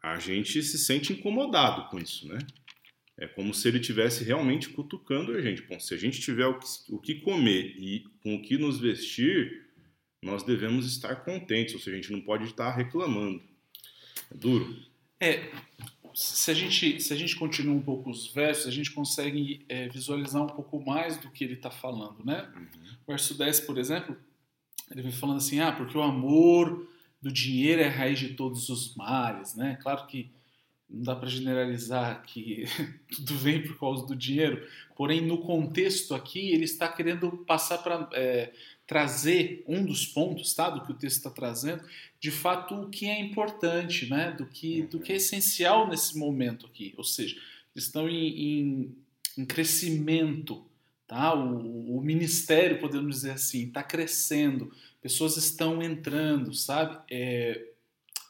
A 0.00 0.20
gente 0.20 0.62
se 0.62 0.78
sente 0.78 1.12
incomodado 1.12 1.88
com 1.90 1.98
isso, 1.98 2.28
né? 2.28 2.38
É 3.16 3.26
como 3.26 3.52
se 3.52 3.68
ele 3.68 3.78
tivesse 3.78 4.24
realmente 4.24 4.68
cutucando 4.68 5.32
a 5.32 5.40
gente. 5.40 5.62
Bom, 5.62 5.78
se 5.78 5.94
a 5.94 5.96
gente 5.96 6.20
tiver 6.20 6.46
o 6.46 6.98
que 6.98 7.16
comer 7.16 7.74
e 7.76 8.04
com 8.22 8.36
o 8.36 8.42
que 8.42 8.56
nos 8.56 8.80
vestir, 8.80 9.62
nós 10.22 10.44
devemos 10.44 10.86
estar 10.86 11.16
contentes, 11.16 11.74
ou 11.74 11.80
seja, 11.80 11.96
a 11.96 12.00
gente 12.00 12.12
não 12.12 12.20
pode 12.20 12.44
estar 12.44 12.70
reclamando. 12.70 13.42
É 14.30 14.34
duro. 14.36 14.76
É, 15.20 15.50
se 16.14 16.50
a 16.50 16.54
gente, 16.54 17.00
se 17.00 17.12
a 17.12 17.16
gente 17.16 17.36
continua 17.36 17.74
um 17.74 17.82
pouco 17.82 18.10
os 18.10 18.32
versos, 18.32 18.66
a 18.66 18.70
gente 18.70 18.92
consegue 18.92 19.64
é, 19.68 19.88
visualizar 19.88 20.42
um 20.42 20.48
pouco 20.48 20.80
mais 20.84 21.16
do 21.16 21.30
que 21.30 21.44
ele 21.44 21.54
está 21.54 21.70
falando, 21.70 22.24
né? 22.24 22.50
Uhum. 22.54 22.66
Verso 23.06 23.36
10, 23.36 23.60
por 23.60 23.78
exemplo, 23.78 24.16
ele 24.90 25.02
vem 25.02 25.12
falando 25.12 25.38
assim, 25.38 25.60
ah, 25.60 25.72
porque 25.72 25.96
o 25.96 26.02
amor 26.02 26.86
do 27.20 27.32
dinheiro 27.32 27.82
é 27.82 27.88
a 27.88 27.90
raiz 27.90 28.18
de 28.18 28.34
todos 28.34 28.68
os 28.68 28.94
males, 28.94 29.54
né? 29.54 29.78
Claro 29.80 30.06
que 30.06 30.30
não 30.88 31.02
dá 31.02 31.16
para 31.16 31.28
generalizar 31.28 32.22
que 32.22 32.64
tudo 33.14 33.34
vem 33.36 33.62
por 33.62 33.78
causa 33.78 34.06
do 34.06 34.14
dinheiro, 34.14 34.66
porém 34.94 35.20
no 35.20 35.38
contexto 35.38 36.14
aqui 36.14 36.50
ele 36.50 36.64
está 36.64 36.88
querendo 36.88 37.30
passar 37.46 37.78
para 37.78 38.08
é, 38.12 38.52
trazer 38.92 39.64
um 39.66 39.82
dos 39.86 40.06
pontos, 40.06 40.52
tá, 40.52 40.68
do 40.68 40.84
que 40.84 40.92
o 40.92 40.94
texto 40.94 41.16
está 41.16 41.30
trazendo, 41.30 41.82
de 42.20 42.30
fato 42.30 42.74
o 42.74 42.90
que 42.90 43.06
é 43.06 43.18
importante, 43.18 44.06
né, 44.10 44.32
do 44.32 44.44
que 44.44 44.82
do 44.82 45.00
que 45.00 45.14
é 45.14 45.16
essencial 45.16 45.88
nesse 45.88 46.18
momento 46.18 46.66
aqui, 46.66 46.92
ou 46.98 47.02
seja, 47.02 47.40
estão 47.74 48.06
em, 48.06 48.26
em, 48.26 48.96
em 49.38 49.46
crescimento, 49.46 50.62
tá, 51.06 51.34
o, 51.34 51.96
o, 51.96 52.02
ministério 52.02 52.78
podemos 52.78 53.16
dizer 53.16 53.30
assim 53.30 53.66
está 53.66 53.82
crescendo, 53.82 54.70
pessoas 55.00 55.38
estão 55.38 55.82
entrando, 55.82 56.52
sabe, 56.52 56.98
é, 57.10 57.68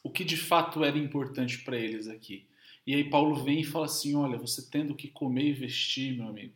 o 0.01 0.11
que 0.11 0.23
de 0.23 0.37
fato 0.37 0.85
era 0.85 0.97
importante 0.97 1.59
para 1.65 1.77
eles 1.77 2.07
aqui. 2.07 2.47
E 2.87 2.95
aí 2.95 3.11
Paulo 3.11 3.35
vem 3.43 3.63
e 3.63 3.65
fala 3.65 3.87
assim: 3.87 4.15
olha, 4.15 4.39
você 4.39 4.63
tendo 4.63 4.95
que 4.95 5.09
comer 5.09 5.47
e 5.47 5.53
vestir, 5.53 6.17
meu 6.17 6.29
amigo, 6.29 6.55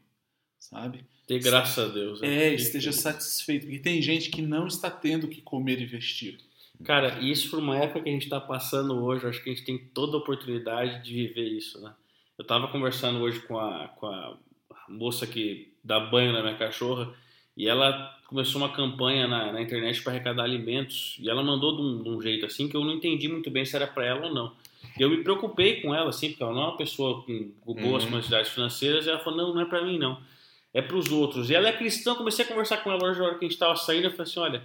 sabe? 0.60 1.04
Ter 1.26 1.40
graças 1.40 1.90
a 1.90 1.92
Deus. 1.92 2.20
Né? 2.20 2.48
É, 2.48 2.54
esteja 2.54 2.92
satisfeito. 2.92 3.68
E 3.68 3.78
tem 3.78 4.00
gente 4.00 4.30
que 4.30 4.40
não 4.40 4.66
está 4.66 4.88
tendo 4.88 5.26
que 5.26 5.42
comer 5.42 5.80
e 5.80 5.86
vestir. 5.86 6.38
Cara, 6.84 7.18
isso 7.20 7.50
por 7.50 7.58
uma 7.58 7.76
época 7.76 8.02
que 8.02 8.08
a 8.08 8.12
gente 8.12 8.24
está 8.24 8.40
passando 8.40 9.02
hoje, 9.02 9.26
acho 9.26 9.42
que 9.42 9.50
a 9.50 9.54
gente 9.54 9.64
tem 9.64 9.78
toda 9.78 10.16
a 10.16 10.20
oportunidade 10.20 11.02
de 11.02 11.14
viver 11.14 11.48
isso, 11.48 11.80
né? 11.80 11.92
Eu 12.38 12.42
estava 12.42 12.68
conversando 12.68 13.18
hoje 13.20 13.40
com 13.40 13.58
a, 13.58 13.88
com 13.88 14.06
a 14.06 14.36
moça 14.88 15.26
que 15.26 15.72
dá 15.82 15.98
banho 15.98 16.32
na 16.32 16.42
minha 16.42 16.54
cachorra 16.54 17.12
e 17.56 17.66
ela 17.66 18.14
começou 18.26 18.60
uma 18.60 18.68
campanha 18.68 19.26
na, 19.26 19.52
na 19.52 19.62
internet 19.62 20.02
para 20.02 20.12
arrecadar 20.12 20.44
alimentos 20.44 21.16
e 21.18 21.30
ela 21.30 21.42
mandou 21.42 21.74
de 21.74 21.82
um, 21.82 22.02
de 22.02 22.08
um, 22.10 22.20
jeito 22.20 22.44
assim 22.44 22.68
que 22.68 22.76
eu 22.76 22.84
não 22.84 22.92
entendi 22.92 23.26
muito 23.26 23.50
bem 23.50 23.64
se 23.64 23.74
era 23.74 23.86
para 23.86 24.04
ela 24.04 24.26
ou 24.26 24.34
não. 24.34 24.52
E 24.98 25.02
eu 25.02 25.08
me 25.08 25.22
preocupei 25.22 25.80
com 25.80 25.94
ela, 25.94 26.10
assim, 26.10 26.28
porque 26.28 26.42
ela 26.42 26.52
não 26.52 26.62
é 26.62 26.66
uma 26.66 26.76
pessoa 26.76 27.22
com, 27.22 27.50
com 27.62 27.74
boas 27.74 28.04
uhum. 28.04 28.10
capacidades 28.10 28.52
financeiras 28.52 29.06
e 29.06 29.08
ela 29.08 29.18
falou: 29.18 29.38
não, 29.38 29.54
não 29.54 29.62
é 29.62 29.64
para 29.64 29.82
mim 29.82 29.98
não 29.98 30.20
é 30.76 30.82
para 30.82 30.96
os 30.96 31.10
outros. 31.10 31.48
E 31.48 31.54
ela 31.54 31.68
é 31.68 31.72
cristã, 31.72 32.14
comecei 32.14 32.44
a 32.44 32.48
conversar 32.48 32.76
com 32.76 32.92
ela 32.92 33.02
hoje 33.02 33.18
na 33.18 33.24
hora 33.24 33.38
que 33.38 33.46
a 33.46 33.48
gente 33.48 33.54
estava 33.54 33.74
saindo, 33.76 34.08
eu 34.08 34.10
falei 34.10 34.30
assim, 34.30 34.40
olha, 34.40 34.62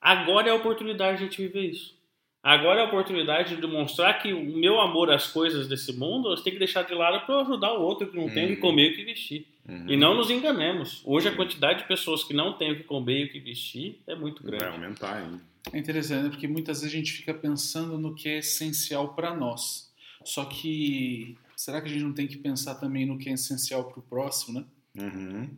agora 0.00 0.48
é 0.48 0.50
a 0.50 0.54
oportunidade 0.54 1.18
de 1.18 1.24
a 1.24 1.26
gente 1.26 1.42
viver 1.42 1.66
isso. 1.66 1.94
Agora 2.42 2.80
é 2.80 2.82
a 2.82 2.86
oportunidade 2.86 3.54
de 3.54 3.60
demonstrar 3.60 4.22
que 4.22 4.32
o 4.32 4.42
meu 4.42 4.80
amor 4.80 5.10
às 5.10 5.26
coisas 5.26 5.68
desse 5.68 5.92
mundo, 5.92 6.30
você 6.30 6.44
tem 6.44 6.54
que 6.54 6.58
deixar 6.58 6.84
de 6.84 6.94
lado 6.94 7.26
para 7.26 7.42
ajudar 7.42 7.74
o 7.74 7.82
outro 7.82 8.06
que 8.06 8.16
não 8.16 8.24
uhum. 8.24 8.32
tem 8.32 8.44
o 8.44 8.48
que 8.48 8.54
uhum. 8.54 8.60
comer 8.60 8.88
e 8.88 8.92
o 8.92 8.96
que 8.96 9.04
vestir. 9.04 9.46
Uhum. 9.68 9.84
E 9.86 9.96
não 9.98 10.14
nos 10.14 10.30
enganemos. 10.30 11.02
Hoje 11.04 11.28
a 11.28 11.36
quantidade 11.36 11.80
de 11.80 11.84
pessoas 11.88 12.24
que 12.24 12.32
não 12.32 12.54
têm 12.54 12.72
o 12.72 12.76
que 12.76 12.84
comer 12.84 13.20
e 13.20 13.24
o 13.26 13.28
que 13.30 13.38
vestir 13.38 14.00
é 14.06 14.14
muito 14.14 14.42
grande. 14.42 14.64
Vai 14.64 14.72
aumentar 14.72 15.16
ainda. 15.16 15.42
É 15.70 15.78
interessante, 15.78 16.30
porque 16.30 16.48
muitas 16.48 16.80
vezes 16.80 16.94
a 16.94 16.98
gente 16.98 17.12
fica 17.12 17.34
pensando 17.34 17.98
no 17.98 18.14
que 18.14 18.30
é 18.30 18.38
essencial 18.38 19.12
para 19.12 19.34
nós. 19.34 19.92
Só 20.24 20.46
que 20.46 21.36
será 21.54 21.82
que 21.82 21.88
a 21.88 21.92
gente 21.92 22.02
não 22.02 22.14
tem 22.14 22.26
que 22.26 22.38
pensar 22.38 22.76
também 22.76 23.04
no 23.04 23.18
que 23.18 23.28
é 23.28 23.32
essencial 23.32 23.84
para 23.84 23.98
o 23.98 24.02
próximo, 24.02 24.58
né? 24.58 24.64
Uhum. 24.96 25.48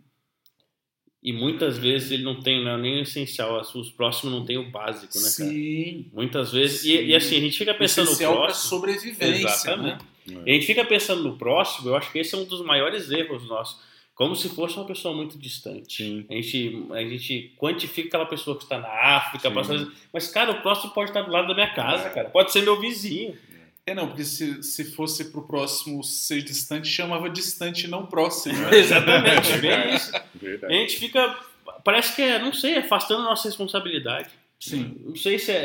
E 1.23 1.33
muitas 1.33 1.79
vezes 1.79 2.11
ele 2.11 2.25
não 2.25 2.41
tem 2.41 2.65
não, 2.65 2.73
é 2.73 2.77
nem 2.77 2.99
o 2.99 3.03
essencial, 3.03 3.61
os 3.61 3.91
próximos 3.91 4.33
não 4.35 4.45
tem 4.45 4.59
o 4.59 4.71
básico, 4.73 5.15
né, 5.17 5.23
cara? 5.23 5.31
Sim. 5.51 6.11
Muitas 6.13 6.51
vezes. 6.51 6.85
E, 6.85 7.01
e, 7.01 7.15
assim, 7.15 7.37
a 7.37 7.41
gente 7.41 7.57
fica 7.57 7.73
pensando 7.75 8.11
no 8.11 8.17
próximo. 8.17 8.43
Para 8.43 8.55
sobrevivência. 8.55 9.47
Exatamente. 9.47 10.05
Né? 10.27 10.43
E 10.47 10.51
a 10.51 10.55
gente 10.55 10.67
fica 10.67 10.85
pensando 10.85 11.23
no 11.23 11.37
próximo, 11.39 11.91
eu 11.91 11.97
acho 11.97 12.11
que 12.11 12.19
esse 12.19 12.35
é 12.35 12.39
um 12.39 12.45
dos 12.45 12.65
maiores 12.65 13.11
erros 13.11 13.47
nossos. 13.49 13.81
como 14.15 14.37
se 14.37 14.49
fosse 14.49 14.77
uma 14.77 14.85
pessoa 14.85 15.15
muito 15.17 15.39
distante. 15.39 16.03
Sim. 16.05 16.27
A 16.29 16.35
gente, 16.35 16.87
a 16.93 17.03
gente 17.03 17.55
quantifica 17.57 18.09
aquela 18.09 18.27
pessoa 18.27 18.57
que 18.57 18.65
está 18.65 18.79
na 18.79 18.89
África, 19.17 19.49
Sim. 19.49 19.55
passando- 19.55 19.93
mas 20.13 20.29
cara, 20.29 20.51
o 20.53 20.61
próximo 20.61 20.93
pode 20.93 21.11
estar 21.11 21.23
do 21.23 21.31
lado 21.31 21.49
da 21.49 21.55
minha 21.55 21.73
casa, 21.73 22.11
cara. 22.11 22.29
Pode 22.31 22.53
ser 22.53 22.63
meu 22.63 22.79
vizinho. 22.81 23.37
É, 23.85 23.95
não, 23.95 24.07
porque 24.09 24.25
se, 24.25 24.63
se 24.63 24.85
fosse 24.93 25.33
pro 25.33 25.47
próximo 25.47 26.05
ser 26.05 26.41
distante, 26.43 26.87
chamava 26.89 27.29
distante, 27.29 27.89
não 27.89 28.07
próximo. 28.07 28.57
né? 28.57 28.71
Exatamente, 28.79 29.59
bem 29.59 29.95
isso. 29.95 30.15
A 30.17 30.23
Verdade. 30.35 30.73
gente 30.75 30.97
fica, 30.99 31.39
parece 31.85 32.15
que 32.15 32.23
é, 32.23 32.39
não 32.39 32.53
sei, 32.53 32.77
afastando 32.77 33.23
a 33.23 33.25
nossa 33.25 33.49
responsabilidade. 33.49 34.31
Sim. 34.61 34.97
Não 35.05 35.17
sei 35.17 35.39
se 35.39 35.51
é, 35.51 35.57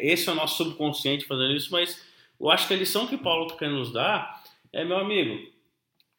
é- 0.00 0.06
esse 0.12 0.28
é 0.28 0.32
o 0.32 0.34
nosso 0.34 0.62
subconsciente 0.62 1.24
fazendo 1.24 1.54
isso, 1.56 1.68
mas 1.72 1.98
eu 2.38 2.50
acho 2.50 2.68
que 2.68 2.74
a 2.74 2.76
lição 2.76 3.06
que 3.06 3.16
Paulo 3.16 3.46
está 3.46 3.56
querendo 3.58 3.78
nos 3.78 3.90
dar 3.92 4.42
é, 4.70 4.84
meu 4.84 4.98
amigo, 4.98 5.38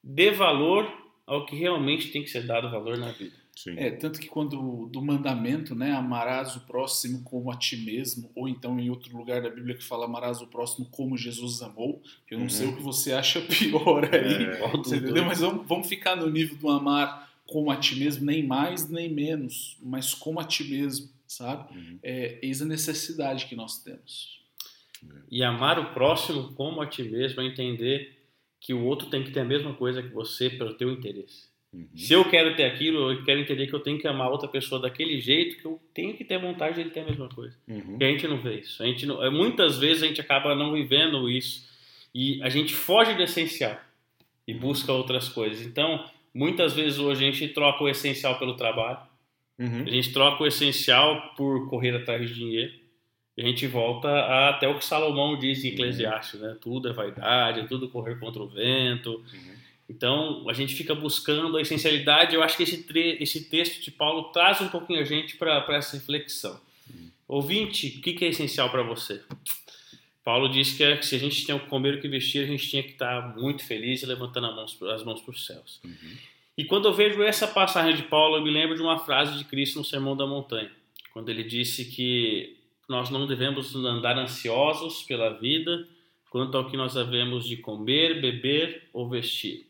dê 0.04 0.32
valor 0.32 0.92
ao 1.28 1.46
que 1.46 1.56
realmente 1.56 2.08
tem 2.10 2.24
que 2.24 2.30
ser 2.30 2.44
dado 2.48 2.70
valor 2.72 2.98
na 2.98 3.12
vida. 3.12 3.36
Sim. 3.56 3.76
É, 3.78 3.92
tanto 3.92 4.20
que 4.20 4.28
quando 4.28 4.88
do 4.88 5.02
mandamento, 5.02 5.76
né, 5.76 5.92
amarás 5.92 6.56
o 6.56 6.62
próximo 6.62 7.22
como 7.24 7.52
a 7.52 7.56
ti 7.56 7.78
mesmo, 7.78 8.30
ou 8.36 8.50
então 8.50 8.80
em 8.80 8.90
outro 8.90 9.16
lugar 9.16 9.42
da 9.42 9.50
Bíblia 9.50 9.76
que 9.78 9.84
fala 9.84 10.06
amarás 10.06 10.42
o 10.42 10.48
próximo 10.48 10.88
como 10.90 11.16
Jesus 11.18 11.62
amou, 11.62 12.02
eu 12.30 12.38
não 12.40 12.46
Uhum. 12.46 12.50
sei 12.50 12.68
o 12.68 12.76
que 12.76 12.82
você 12.82 13.14
acha 13.14 13.40
pior 13.46 14.04
aí, 14.14 14.44
É, 14.46 14.68
você 14.78 14.98
entendeu? 14.98 15.24
Mas 15.26 15.40
vamos, 15.40 15.68
vamos 15.68 15.88
ficar 15.88 16.16
no 16.16 16.30
nível 16.30 16.58
do 16.58 16.70
amar 16.70 17.32
como 17.46 17.70
a 17.70 17.76
ti 17.78 17.96
mesmo, 17.96 18.26
nem 18.26 18.46
mais 18.46 18.90
nem 18.90 19.08
menos, 19.10 19.78
mas 19.82 20.14
como 20.14 20.40
a 20.40 20.44
ti 20.44 20.64
mesmo, 20.64 21.10
sabe? 21.28 21.78
Uhum. 21.78 22.00
É, 22.02 22.40
eis 22.42 22.62
a 22.62 22.66
necessidade 22.66 23.46
que 23.46 23.56
nós 23.56 23.78
temos. 23.84 24.42
E 25.30 25.44
amar 25.44 25.78
o 25.80 25.94
próximo 25.94 26.54
como 26.54 26.82
a 26.82 26.88
ti 26.88 27.04
mesmo 27.04 27.42
é 27.42 27.46
entender 27.46 28.18
que 28.60 28.74
o 28.74 28.84
outro 28.86 29.10
tem 29.10 29.24
que 29.24 29.32
ter 29.32 29.42
a 29.42 29.46
mesma 29.46 29.74
coisa 29.74 30.02
que 30.02 30.10
você 30.10 30.50
pelo 30.50 30.74
teu 30.76 30.90
interesse. 30.92 31.52
Uhum. 31.74 31.88
Se 31.96 32.14
eu 32.14 32.24
quero 32.30 32.56
ter 32.56 32.66
aquilo, 32.66 33.12
eu 33.12 33.24
quero 33.24 33.40
entender 33.40 33.66
que 33.68 33.74
eu 33.74 33.80
tenho 33.80 33.98
que 34.00 34.08
amar 34.08 34.30
outra 34.30 34.48
pessoa 34.48 34.80
daquele 34.80 35.20
jeito 35.20 35.58
que 35.58 35.66
eu 35.66 35.82
tenho 35.94 36.16
que 36.16 36.24
ter 36.24 36.38
vontade 36.38 36.76
de 36.76 36.82
ele 36.82 36.92
ter 36.92 37.00
a 37.00 37.06
mesma 37.06 37.28
coisa. 37.28 37.56
Uhum. 37.68 37.82
Porque 37.82 38.04
a 38.04 38.12
gente 38.12 38.28
não 38.28 38.38
vê 38.38 38.60
isso. 38.60 38.84
A 38.84 38.86
gente 38.86 39.06
não, 39.06 39.24
é, 39.24 39.30
muitas 39.30 39.80
vezes 39.80 40.04
a 40.04 40.08
gente 40.08 40.22
acaba 40.22 40.54
não 40.54 40.74
vivendo 40.74 41.30
isso 41.30 41.68
e 42.14 42.42
a 42.44 42.50
gente 42.50 42.74
foge 42.76 43.16
do 43.16 43.24
essencial 43.24 43.80
e 44.48 44.54
busca 44.54 44.92
outras 44.92 45.30
coisas. 45.30 45.66
Então, 45.66 46.06
muitas 46.34 46.74
vezes 46.74 47.00
hoje 47.00 47.26
a 47.28 47.32
gente 47.32 47.48
troca 47.50 47.84
o 47.84 47.90
essencial 47.90 48.38
pelo 48.38 48.56
trabalho, 48.56 49.00
Uhum. 49.58 49.84
a 49.84 49.90
gente 49.90 50.12
troca 50.12 50.42
o 50.44 50.48
essencial 50.48 51.34
por 51.38 51.70
correr 51.70 51.96
atrás 51.96 52.28
de 52.28 52.34
dinheiro. 52.36 52.74
E 53.38 53.42
a 53.42 53.46
gente 53.46 53.66
volta 53.68 54.08
a, 54.08 54.50
até 54.50 54.68
o 54.68 54.78
que 54.78 54.86
Salomão 54.86 55.38
diz 55.38 55.64
em 55.64 55.70
Eclesiastes, 55.70 56.40
né? 56.40 56.56
Tudo 56.62 56.88
é 56.90 56.94
vaidade, 56.94 57.62
é 57.62 57.64
tudo 57.66 57.90
correr 57.90 58.20
contra 58.20 58.42
o 58.42 58.48
vento. 58.48 59.24
Então, 59.96 60.50
a 60.50 60.54
gente 60.54 60.74
fica 60.74 60.96
buscando 60.96 61.56
a 61.56 61.62
essencialidade. 61.62 62.34
Eu 62.34 62.42
acho 62.42 62.58
que 62.58 62.64
esse, 62.64 62.86
esse 63.20 63.50
texto 63.50 63.84
de 63.84 63.92
Paulo 63.92 64.24
traz 64.32 64.60
um 64.60 64.68
pouquinho 64.68 65.00
a 65.00 65.04
gente 65.04 65.38
para 65.38 65.64
essa 65.70 65.96
reflexão. 65.96 66.60
Ouvinte, 67.28 67.98
o 67.98 68.02
que, 68.02 68.14
que 68.14 68.26
é 68.26 68.30
essencial 68.30 68.70
para 68.70 68.82
você? 68.82 69.22
Paulo 70.24 70.50
diz 70.50 70.74
que, 70.74 70.84
é 70.84 70.98
que 70.98 71.06
se 71.06 71.16
a 71.16 71.20
gente 71.20 71.46
tem 71.46 71.54
o 71.54 71.60
que 71.60 71.68
comer 71.68 71.96
o 71.96 72.02
que 72.02 72.08
vestir, 72.08 72.44
a 72.44 72.48
gente 72.48 72.68
tinha 72.68 72.82
que 72.82 72.92
estar 72.92 73.38
muito 73.38 73.64
feliz 73.64 74.02
e 74.02 74.06
levantando 74.06 74.48
as 74.48 75.04
mãos, 75.04 75.22
para 75.22 75.32
os 75.32 75.46
céus. 75.46 75.80
Uhum. 75.84 76.18
E 76.58 76.66
quando 76.66 76.88
eu 76.88 76.94
vejo 76.94 77.22
essa 77.22 77.48
passagem 77.48 77.96
de 77.96 78.04
Paulo, 78.04 78.38
eu 78.38 78.42
me 78.42 78.50
lembro 78.50 78.76
de 78.76 78.82
uma 78.82 79.00
frase 79.00 79.38
de 79.38 79.44
Cristo 79.44 79.80
no 79.80 79.86
Sermão 79.86 80.16
da 80.16 80.26
Montanha, 80.26 80.72
quando 81.12 81.30
ele 81.30 81.44
disse 81.44 81.86
que 81.86 82.58
nós 82.88 83.10
não 83.10 83.28
devemos 83.28 83.76
andar 83.76 84.18
ansiosos 84.18 85.04
pela 85.04 85.30
vida 85.30 85.88
quanto 86.30 86.58
ao 86.58 86.70
que 86.70 86.76
nós 86.76 86.98
havemos 86.98 87.46
de 87.46 87.58
comer, 87.58 88.20
beber 88.20 88.90
ou 88.92 89.08
vestir, 89.08 89.68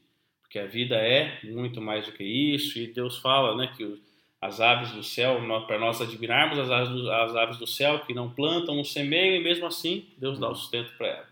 porque 0.54 0.60
a 0.60 0.68
vida 0.68 0.96
é 0.98 1.40
muito 1.46 1.82
mais 1.82 2.06
do 2.06 2.12
que 2.12 2.24
isso. 2.24 2.78
E 2.78 2.86
Deus 2.86 3.18
fala, 3.18 3.58
né, 3.58 3.74
que 3.76 4.00
as 4.40 4.62
aves 4.62 4.92
do 4.92 5.04
céu, 5.04 5.42
para 5.66 5.80
nós 5.80 6.00
admirarmos 6.00 6.60
as 6.60 6.70
aves, 6.70 6.90
do, 6.90 7.12
as 7.12 7.36
aves 7.36 7.58
do 7.58 7.66
céu 7.66 8.02
que 8.06 8.14
não 8.14 8.30
plantam, 8.30 8.76
não 8.76 8.84
semeiam 8.84 9.38
e 9.38 9.44
mesmo 9.44 9.66
assim 9.66 10.06
Deus 10.16 10.38
dá 10.38 10.48
o 10.48 10.54
sustento 10.54 10.92
para 10.96 11.08
elas. 11.08 11.28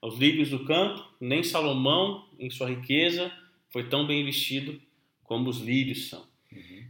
Os 0.00 0.16
lírios 0.16 0.50
do 0.50 0.64
campo, 0.64 1.04
nem 1.20 1.42
Salomão, 1.42 2.28
em 2.38 2.48
sua 2.48 2.68
riqueza, 2.68 3.32
foi 3.70 3.88
tão 3.88 4.06
bem 4.06 4.24
vestido 4.24 4.80
como 5.24 5.50
os 5.50 5.58
lírios 5.58 6.08
são. 6.08 6.24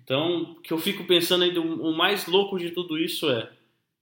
Então, 0.04 0.42
o 0.42 0.54
que 0.56 0.72
eu 0.75 0.78
fico 0.78 1.04
pensando 1.04 1.44
ainda, 1.44 1.62
o 1.62 1.96
mais 1.96 2.26
louco 2.26 2.58
de 2.58 2.72
tudo 2.72 2.99
isso 2.99 3.30
é 3.30 3.50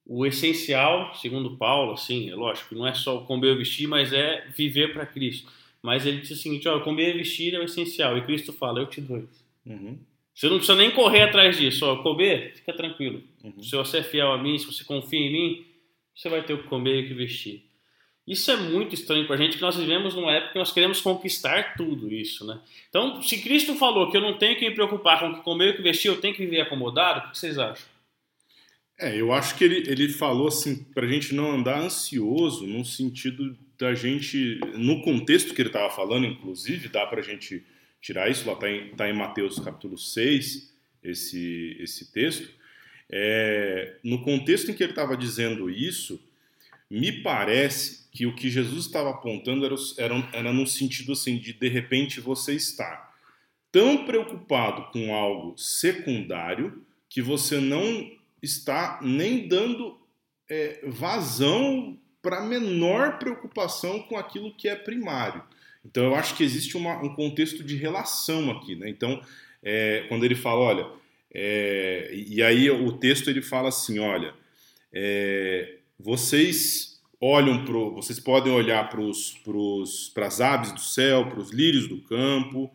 o 0.05 0.27
essencial, 0.27 1.15
segundo 1.15 1.57
Paulo, 1.57 1.93
assim, 1.93 2.29
é 2.29 2.35
lógico, 2.35 2.75
não 2.75 2.87
é 2.89 2.95
só 2.95 3.19
o 3.19 3.25
comer 3.25 3.55
e 3.55 3.59
vestir, 3.59 3.87
mas 3.87 4.13
é 4.13 4.49
viver 4.57 4.93
para 4.93 5.07
Cristo. 5.07 5.49
Mas 5.89 6.05
ele 6.05 6.21
diz 6.21 6.33
o 6.33 6.37
seguinte, 6.37 6.69
ó, 6.69 6.79
comer 6.81 7.15
e 7.15 7.17
vestir 7.17 7.55
é 7.55 7.59
o 7.59 7.63
essencial, 7.63 8.19
e 8.19 8.21
Cristo 8.21 8.53
fala, 8.53 8.79
eu 8.79 8.87
te 8.87 9.01
dou. 9.01 9.27
Uhum. 9.65 9.99
Você 10.35 10.47
não 10.47 10.59
precisa 10.59 10.77
nem 10.77 10.91
correr 10.91 11.23
atrás 11.23 11.57
disso, 11.57 11.87
ó, 11.87 12.03
comer, 12.03 12.53
fica 12.57 12.75
tranquilo. 12.75 13.23
Uhum. 13.43 13.63
Se 13.63 13.75
você 13.75 13.97
é 13.97 14.03
fiel 14.03 14.31
a 14.31 14.37
mim, 14.37 14.59
se 14.59 14.67
você 14.67 14.85
confia 14.85 15.19
em 15.19 15.33
mim, 15.33 15.67
você 16.15 16.29
vai 16.29 16.43
ter 16.43 16.53
o 16.53 16.59
que 16.59 16.69
comer 16.69 17.01
e 17.01 17.05
o 17.05 17.09
que 17.09 17.15
vestir. 17.15 17.65
Isso 18.27 18.51
é 18.51 18.57
muito 18.59 18.95
estranho 18.95 19.27
pra 19.27 19.39
gente, 19.39 19.57
que 19.57 19.63
nós 19.63 19.77
vivemos 19.77 20.15
numa 20.15 20.31
época 20.31 20.53
que 20.53 20.59
nós 20.59 20.73
queremos 20.73 21.01
conquistar 21.01 21.75
tudo 21.75 22.13
isso, 22.13 22.47
né? 22.47 22.61
Então, 22.91 23.23
se 23.23 23.41
Cristo 23.41 23.75
falou 23.77 24.11
que 24.11 24.17
eu 24.19 24.21
não 24.21 24.37
tenho 24.37 24.59
que 24.59 24.69
me 24.69 24.75
preocupar 24.75 25.21
com 25.21 25.31
o 25.31 25.37
que 25.37 25.41
comer 25.41 25.69
e 25.69 25.71
o 25.71 25.77
que 25.77 25.83
vestir, 25.83 26.09
eu 26.09 26.21
tenho 26.21 26.35
que 26.35 26.45
viver 26.45 26.61
acomodado, 26.61 27.21
o 27.21 27.31
que 27.31 27.39
vocês 27.39 27.59
acham? 27.59 27.87
É, 29.01 29.19
eu 29.19 29.33
acho 29.33 29.57
que 29.57 29.65
ele, 29.65 29.91
ele 29.91 30.11
falou 30.11 30.49
assim, 30.49 30.85
pra 30.93 31.07
gente 31.07 31.35
não 31.35 31.51
andar 31.51 31.81
ansioso, 31.81 32.67
no 32.67 32.85
sentido 32.85 33.57
da 33.79 33.95
gente, 33.95 34.59
no 34.75 35.03
contexto 35.03 35.55
que 35.55 35.63
ele 35.63 35.69
estava 35.69 35.89
falando, 35.89 36.27
inclusive, 36.27 36.89
dá 36.89 37.07
pra 37.07 37.23
gente 37.23 37.65
tirar 38.01 38.29
isso, 38.31 38.49
lá 38.49 38.57
tá 38.57 38.71
em, 38.71 38.91
tá 38.91 39.09
em 39.09 39.13
Mateus 39.13 39.59
capítulo 39.61 39.97
6, 39.97 40.75
esse, 41.03 41.77
esse 41.79 42.13
texto. 42.13 42.51
É, 43.11 43.97
no 44.03 44.23
contexto 44.23 44.71
em 44.71 44.75
que 44.75 44.83
ele 44.83 44.93
estava 44.93 45.17
dizendo 45.17 45.71
isso, 45.71 46.21
me 46.91 47.23
parece 47.23 48.09
que 48.11 48.27
o 48.27 48.35
que 48.35 48.51
Jesus 48.51 48.87
estava 48.87 49.11
apontando 49.11 49.65
era, 49.65 49.75
era, 49.97 50.29
era 50.33 50.53
no 50.53 50.67
sentido 50.67 51.13
assim, 51.13 51.39
de 51.39 51.53
de 51.53 51.69
repente 51.69 52.21
você 52.21 52.55
estar 52.55 53.15
tão 53.71 54.05
preocupado 54.05 54.91
com 54.91 55.15
algo 55.15 55.57
secundário 55.57 56.85
que 57.09 57.23
você 57.23 57.61
não 57.61 58.11
está 58.43 58.99
nem 59.03 59.47
dando 59.47 59.99
é, 60.49 60.81
vazão 60.87 61.99
para 62.23 62.41
menor 62.41 63.19
preocupação 63.19 64.01
com 64.03 64.17
aquilo 64.17 64.55
que 64.55 64.69
é 64.69 64.75
primário. 64.75 65.43
Então 65.85 66.05
eu 66.05 66.15
acho 66.15 66.37
que 66.37 66.45
existe 66.45 66.77
uma, 66.77 67.03
um 67.03 67.15
contexto 67.15 67.63
de 67.63 67.77
relação 67.77 68.51
aqui, 68.51 68.75
né? 68.75 68.89
Então 68.89 69.21
é, 69.63 70.05
quando 70.09 70.25
ele 70.25 70.35
fala, 70.35 70.61
olha, 70.61 70.87
é, 71.33 72.11
e 72.13 72.43
aí 72.43 72.71
o 72.71 72.93
texto 72.93 73.29
ele 73.29 73.43
fala 73.43 73.69
assim, 73.69 73.99
olha, 73.99 74.35
é, 74.93 75.77
vocês 75.99 77.01
olham 77.21 77.65
pro, 77.65 77.95
vocês 77.95 78.21
podem 78.21 78.53
olhar 78.53 78.89
para 78.89 80.27
as 80.27 80.41
aves 80.41 80.73
do 80.73 80.81
céu, 80.81 81.27
para 81.29 81.41
os 81.41 81.51
lírios 81.51 81.89
do 81.89 82.01
campo. 82.03 82.71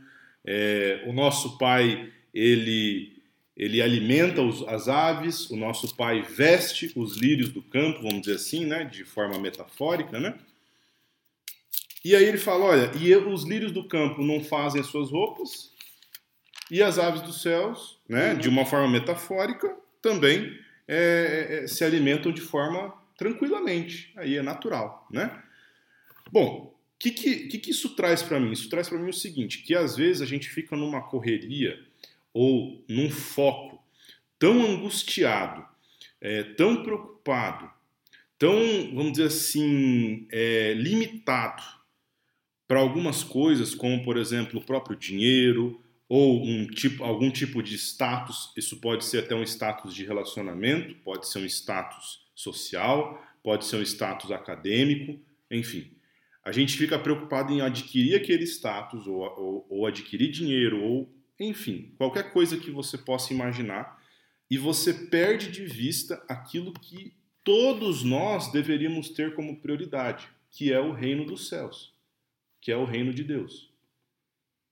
É, 0.45 1.03
o 1.07 1.13
nosso 1.13 1.57
pai 1.57 2.11
ele 2.33 3.12
ele 3.55 3.81
alimenta 3.81 4.41
os, 4.41 4.67
as 4.67 4.87
aves, 4.87 5.49
o 5.49 5.55
nosso 5.55 5.95
pai 5.95 6.21
veste 6.23 6.91
os 6.95 7.17
lírios 7.17 7.49
do 7.49 7.61
campo, 7.61 8.01
vamos 8.01 8.21
dizer 8.21 8.35
assim, 8.35 8.65
né, 8.65 8.83
de 8.83 9.05
forma 9.05 9.37
metafórica, 9.39 10.19
né? 10.19 10.35
E 12.03 12.15
aí 12.15 12.25
ele 12.25 12.37
fala, 12.37 12.65
olha, 12.65 12.91
e 12.97 13.15
os 13.15 13.43
lírios 13.45 13.71
do 13.71 13.87
campo 13.87 14.21
não 14.21 14.43
fazem 14.43 14.81
as 14.81 14.87
suas 14.87 15.09
roupas, 15.09 15.71
e 16.69 16.81
as 16.81 16.97
aves 16.97 17.21
dos 17.21 17.41
céus, 17.41 17.99
né, 18.09 18.33
de 18.33 18.49
uma 18.49 18.65
forma 18.65 18.89
metafórica, 18.89 19.75
também 20.01 20.57
é, 20.87 21.61
é, 21.63 21.67
se 21.67 21.83
alimentam 21.83 22.31
de 22.31 22.41
forma 22.41 22.93
tranquilamente, 23.17 24.11
aí 24.17 24.35
é 24.35 24.41
natural, 24.41 25.07
né? 25.11 25.41
Bom, 26.31 26.73
o 26.73 26.99
que, 26.99 27.11
que, 27.11 27.47
que, 27.47 27.57
que 27.59 27.71
isso 27.71 27.95
traz 27.95 28.23
para 28.23 28.39
mim? 28.39 28.51
Isso 28.51 28.67
traz 28.69 28.89
para 28.89 28.97
mim 28.97 29.09
o 29.09 29.13
seguinte, 29.13 29.59
que 29.59 29.75
às 29.75 29.95
vezes 29.95 30.21
a 30.21 30.25
gente 30.25 30.49
fica 30.49 30.75
numa 30.75 31.01
correria 31.01 31.79
ou 32.33 32.83
num 32.89 33.09
foco 33.09 33.81
tão 34.39 34.61
angustiado, 34.61 35.65
é, 36.19 36.43
tão 36.43 36.83
preocupado, 36.83 37.69
tão, 38.37 38.53
vamos 38.93 39.13
dizer 39.13 39.27
assim, 39.27 40.27
é, 40.31 40.73
limitado 40.73 41.63
para 42.67 42.79
algumas 42.79 43.23
coisas, 43.23 43.75
como 43.75 44.03
por 44.03 44.17
exemplo 44.17 44.59
o 44.59 44.65
próprio 44.65 44.97
dinheiro 44.97 45.81
ou 46.09 46.43
um 46.45 46.67
tipo, 46.67 47.03
algum 47.03 47.31
tipo 47.31 47.61
de 47.61 47.75
status. 47.75 48.51
Isso 48.57 48.81
pode 48.81 49.05
ser 49.05 49.19
até 49.19 49.35
um 49.35 49.43
status 49.43 49.93
de 49.93 50.03
relacionamento, 50.03 50.95
pode 51.03 51.27
ser 51.27 51.39
um 51.39 51.45
status 51.45 52.19
social, 52.35 53.23
pode 53.41 53.65
ser 53.65 53.77
um 53.77 53.81
status 53.81 54.31
acadêmico, 54.31 55.19
enfim. 55.49 55.91
A 56.43 56.51
gente 56.51 56.77
fica 56.77 56.99
preocupado 56.99 57.53
em 57.53 57.61
adquirir 57.61 58.15
aquele 58.15 58.43
status 58.43 59.07
ou, 59.07 59.21
ou, 59.21 59.67
ou 59.69 59.85
adquirir 59.85 60.29
dinheiro 60.29 60.83
ou 60.83 61.09
enfim, 61.47 61.93
qualquer 61.97 62.31
coisa 62.31 62.57
que 62.57 62.71
você 62.71 62.97
possa 62.97 63.33
imaginar, 63.33 64.01
e 64.49 64.57
você 64.57 64.93
perde 64.93 65.51
de 65.51 65.65
vista 65.65 66.23
aquilo 66.27 66.73
que 66.73 67.13
todos 67.43 68.03
nós 68.03 68.51
deveríamos 68.51 69.09
ter 69.09 69.35
como 69.35 69.59
prioridade, 69.59 70.27
que 70.51 70.71
é 70.71 70.79
o 70.79 70.93
reino 70.93 71.25
dos 71.25 71.49
céus, 71.49 71.93
que 72.61 72.71
é 72.71 72.77
o 72.77 72.85
reino 72.85 73.13
de 73.13 73.23
Deus. 73.23 73.71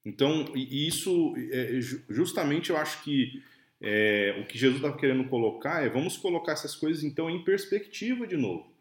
Então, 0.06 0.46
isso, 0.56 1.34
é, 1.52 1.80
justamente 2.10 2.70
eu 2.70 2.78
acho 2.78 3.04
que 3.04 3.44
é, 3.80 4.38
o 4.40 4.46
que 4.46 4.58
Jesus 4.58 4.84
está 4.84 4.96
querendo 4.96 5.28
colocar 5.28 5.84
é 5.84 5.90
vamos 5.90 6.16
colocar 6.18 6.54
essas 6.54 6.76
coisas 6.76 7.04
então 7.04 7.30
em 7.30 7.44
perspectiva 7.44 8.28
de 8.28 8.38
novo. 8.38 8.72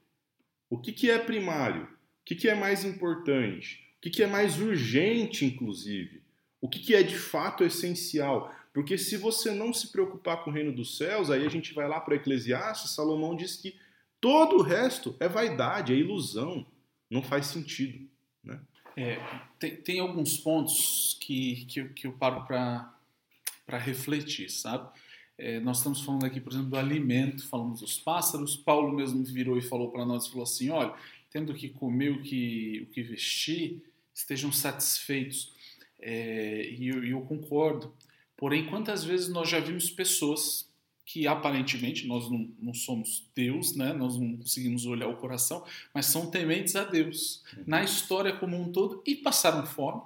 O 0.69 0.79
que, 0.79 0.93
que 0.93 1.11
é 1.11 1.19
primário? 1.19 1.85
O 1.85 2.25
que, 2.25 2.35
que 2.35 2.49
é 2.49 2.55
mais 2.55 2.85
importante? 2.85 3.83
O 3.99 4.01
que, 4.03 4.11
que 4.11 4.23
é 4.23 4.27
mais 4.27 4.61
urgente, 4.61 5.45
inclusive? 5.45 6.20
O 6.61 6.69
que, 6.69 6.79
que 6.79 6.95
é 6.95 7.03
de 7.03 7.17
fato 7.17 7.65
essencial? 7.65 8.55
Porque 8.73 8.97
se 8.97 9.17
você 9.17 9.51
não 9.51 9.73
se 9.73 9.89
preocupar 9.91 10.45
com 10.45 10.51
o 10.51 10.53
reino 10.53 10.73
dos 10.73 10.97
céus, 10.97 11.31
aí 11.31 11.45
a 11.45 11.51
gente 11.51 11.75
vai 11.75 11.89
lá 11.89 12.01
para 12.01 12.15
Eclesiastes, 12.15 12.93
Salomão 12.93 13.35
diz 13.35 13.57
que 13.57 13.75
todo 14.21 14.57
o 14.57 14.63
resto 14.63 15.17
é 15.19 15.29
vaidade, 15.29 15.93
é 15.93 15.97
ilusão, 15.97 16.67
não 17.11 17.23
faz 17.23 17.47
sentido. 17.47 18.09
Né? 18.45 18.61
É, 18.97 19.19
tem, 19.59 19.77
tem, 19.77 20.01
alguns 20.01 20.37
pontos 20.37 21.17
que, 21.21 21.65
que, 21.67 21.85
que 21.89 22.07
eu 22.07 22.13
paro 22.13 22.45
para 22.47 23.79
refletir, 23.79 24.51
sabe? 24.51 24.89
É, 25.37 25.59
nós 25.59 25.79
estamos 25.79 26.03
falando 26.03 26.27
aqui, 26.27 26.39
por 26.39 26.53
exemplo, 26.53 26.71
do 26.71 26.77
alimento, 26.77 27.49
falamos 27.49 27.81
dos 27.81 27.99
pássaros. 27.99 28.57
Paulo 28.57 28.93
mesmo 28.93 29.25
virou 29.25 29.57
e 29.57 29.63
falou 29.63 29.91
para 29.91 30.05
nós, 30.05 30.29
falou 30.29 30.43
assim, 30.43 30.69
olha, 30.69 30.95
tendo 31.31 31.55
que 31.55 31.71
comer 31.71 32.11
o 32.11 32.23
que, 32.23 32.87
o 32.87 32.93
que 32.93 33.03
vestir, 33.03 33.83
estejam 34.15 34.53
satisfeitos. 34.53 35.55
É, 36.01 36.69
e 36.71 36.89
eu, 36.89 37.05
eu 37.05 37.21
concordo. 37.23 37.95
Porém, 38.37 38.67
quantas 38.67 39.05
vezes 39.05 39.29
nós 39.29 39.49
já 39.49 39.61
vimos 39.61 39.91
pessoas 39.91 40.71
que 41.05 41.27
aparentemente 41.27 42.07
nós 42.07 42.31
não, 42.31 42.49
não, 42.59 42.73
somos 42.73 43.29
Deus, 43.35 43.75
né? 43.75 43.93
nós 43.93 44.17
não 44.17 44.37
conseguimos 44.37 44.87
olhar 44.87 45.09
o 45.09 45.17
coração, 45.17 45.67
mas 45.93 46.07
são 46.07 46.31
tementes 46.31 46.77
a 46.77 46.85
Deus 46.85 47.43
uhum. 47.57 47.65
na 47.67 47.83
história 47.83 48.33
como 48.37 48.57
um 48.57 48.71
todo 48.71 49.03
e 49.05 49.17
passaram 49.17 49.67
fome 49.67 50.03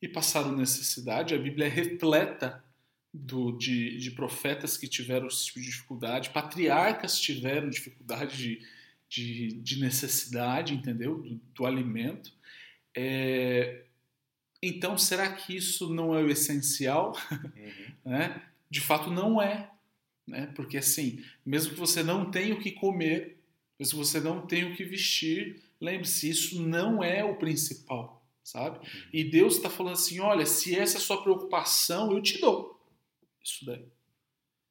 e 0.00 0.08
passaram 0.08 0.56
necessidade. 0.56 1.34
A 1.34 1.38
Bíblia 1.38 1.66
é 1.66 1.68
repleta 1.68 2.64
do, 3.12 3.52
de, 3.52 3.98
de 3.98 4.10
profetas 4.10 4.76
que 4.76 4.88
tiveram 4.88 5.26
esse 5.26 5.46
tipo 5.46 5.60
de 5.60 5.66
dificuldade, 5.66 6.30
patriarcas 6.30 7.20
tiveram 7.20 7.68
dificuldade 7.68 8.36
de, 8.36 8.66
de, 9.08 9.52
de 9.52 9.80
necessidade, 9.80 10.74
entendeu? 10.74 11.18
Do, 11.18 11.40
do 11.54 11.66
alimento. 11.66 12.32
É, 12.94 13.84
então, 14.62 14.96
será 14.96 15.32
que 15.32 15.56
isso 15.56 15.92
não 15.92 16.14
é 16.14 16.22
o 16.22 16.30
essencial? 16.30 17.16
Uhum. 17.30 17.92
né? 18.12 18.42
De 18.70 18.80
fato, 18.80 19.10
não 19.10 19.40
é. 19.40 19.70
Né? 20.26 20.46
Porque, 20.54 20.78
assim, 20.78 21.22
mesmo 21.44 21.74
que 21.74 21.78
você 21.80 22.02
não 22.02 22.30
tenha 22.30 22.54
o 22.54 22.60
que 22.60 22.72
comer, 22.72 23.38
mesmo 23.78 23.98
que 23.98 24.06
você 24.06 24.20
não 24.20 24.46
tenha 24.46 24.68
o 24.68 24.74
que 24.74 24.84
vestir, 24.84 25.62
lembre-se, 25.80 26.28
isso 26.28 26.62
não 26.62 27.02
é 27.02 27.24
o 27.24 27.36
principal, 27.36 28.24
sabe? 28.42 28.78
Uhum. 28.78 29.02
E 29.12 29.24
Deus 29.24 29.56
está 29.56 29.70
falando 29.70 29.94
assim: 29.94 30.18
olha, 30.20 30.46
se 30.46 30.74
essa 30.74 30.96
é 30.96 30.98
a 30.98 31.02
sua 31.02 31.22
preocupação, 31.22 32.12
eu 32.12 32.22
te 32.22 32.40
dou. 32.40 32.80
Isso 33.42 33.64
daí. 33.64 33.86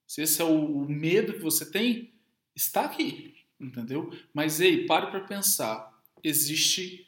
Se 0.07 0.21
esse 0.21 0.41
é 0.41 0.45
o 0.45 0.85
medo 0.87 1.33
que 1.33 1.39
você 1.39 1.69
tem, 1.69 2.13
está 2.55 2.85
aqui, 2.85 3.35
entendeu? 3.59 4.11
Mas, 4.33 4.59
ei, 4.59 4.85
pare 4.85 5.07
para 5.09 5.21
pensar. 5.21 5.93
Existe 6.23 7.07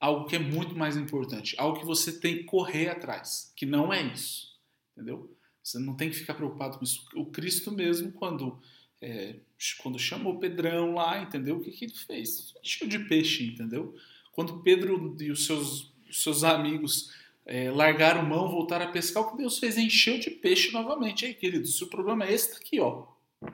algo 0.00 0.26
que 0.26 0.36
é 0.36 0.38
muito 0.38 0.76
mais 0.76 0.96
importante, 0.96 1.54
algo 1.58 1.78
que 1.78 1.86
você 1.86 2.18
tem 2.18 2.38
que 2.38 2.44
correr 2.44 2.88
atrás, 2.88 3.52
que 3.56 3.66
não 3.66 3.92
é 3.92 4.02
isso, 4.02 4.58
entendeu? 4.92 5.34
Você 5.62 5.78
não 5.78 5.94
tem 5.94 6.08
que 6.08 6.16
ficar 6.16 6.34
preocupado 6.34 6.78
com 6.78 6.84
isso. 6.84 7.06
O 7.14 7.26
Cristo 7.26 7.70
mesmo, 7.70 8.12
quando 8.12 8.58
é, 9.00 9.36
quando 9.82 9.98
chamou 9.98 10.38
Pedrão 10.38 10.94
lá, 10.94 11.20
entendeu? 11.20 11.56
O 11.56 11.60
que, 11.60 11.70
que 11.70 11.84
ele 11.84 11.94
fez? 11.94 12.54
Encheu 12.62 12.88
de 12.88 12.98
peixe, 13.00 13.44
entendeu? 13.44 13.94
Quando 14.32 14.62
Pedro 14.62 15.16
e 15.20 15.30
os 15.30 15.46
seus, 15.46 15.92
seus 16.10 16.44
amigos 16.44 17.12
é, 17.44 17.70
largaram 17.70 18.24
mão, 18.24 18.48
voltaram 18.48 18.86
a 18.86 18.90
pescar, 18.90 19.22
o 19.22 19.30
que 19.30 19.38
Deus 19.38 19.58
fez? 19.58 19.76
Encheu 19.76 20.18
de 20.18 20.30
peixe 20.30 20.72
novamente. 20.72 21.26
Aí, 21.26 21.34
queridos, 21.34 21.76
se 21.76 21.84
o 21.84 21.88
problema 21.88 22.24
é 22.24 22.32
esse, 22.32 22.52
tá 22.52 22.56
aqui, 22.58 22.80
ó. 22.80 23.06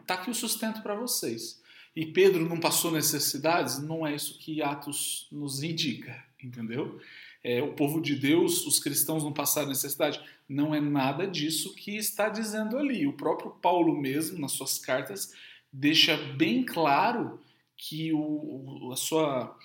Tá 0.07 0.14
aqui 0.14 0.30
o 0.30 0.35
sustento 0.35 0.83
para 0.83 0.94
vocês. 0.94 1.62
E 1.94 2.07
Pedro 2.07 2.48
não 2.48 2.59
passou 2.59 2.90
necessidades? 2.90 3.80
Não 3.80 4.07
é 4.07 4.14
isso 4.14 4.38
que 4.38 4.62
Atos 4.62 5.28
nos 5.30 5.62
indica 5.62 6.24
entendeu? 6.46 7.00
É, 7.42 7.62
o 7.62 7.72
povo 7.72 8.00
de 8.00 8.14
Deus, 8.14 8.66
os 8.66 8.78
cristãos 8.78 9.22
não 9.22 9.33
passaram 9.33 9.68
necessidade. 9.68 10.20
Não 10.48 10.74
é 10.74 10.80
nada 10.80 11.26
disso 11.26 11.74
que 11.74 11.96
está 11.96 12.28
dizendo 12.28 12.78
ali. 12.78 13.07
O 13.07 13.12
próprio 13.12 13.50
Paulo 13.50 13.98
mesmo, 13.98 14.38
nas 14.38 14.52
suas 14.52 14.78
cartas, 14.78 15.33
deixa 15.72 16.16
bem 16.16 16.64
claro 16.64 17.40
que 17.76 18.12
o, 18.12 18.90
a, 18.92 18.96
sua, 18.96 19.59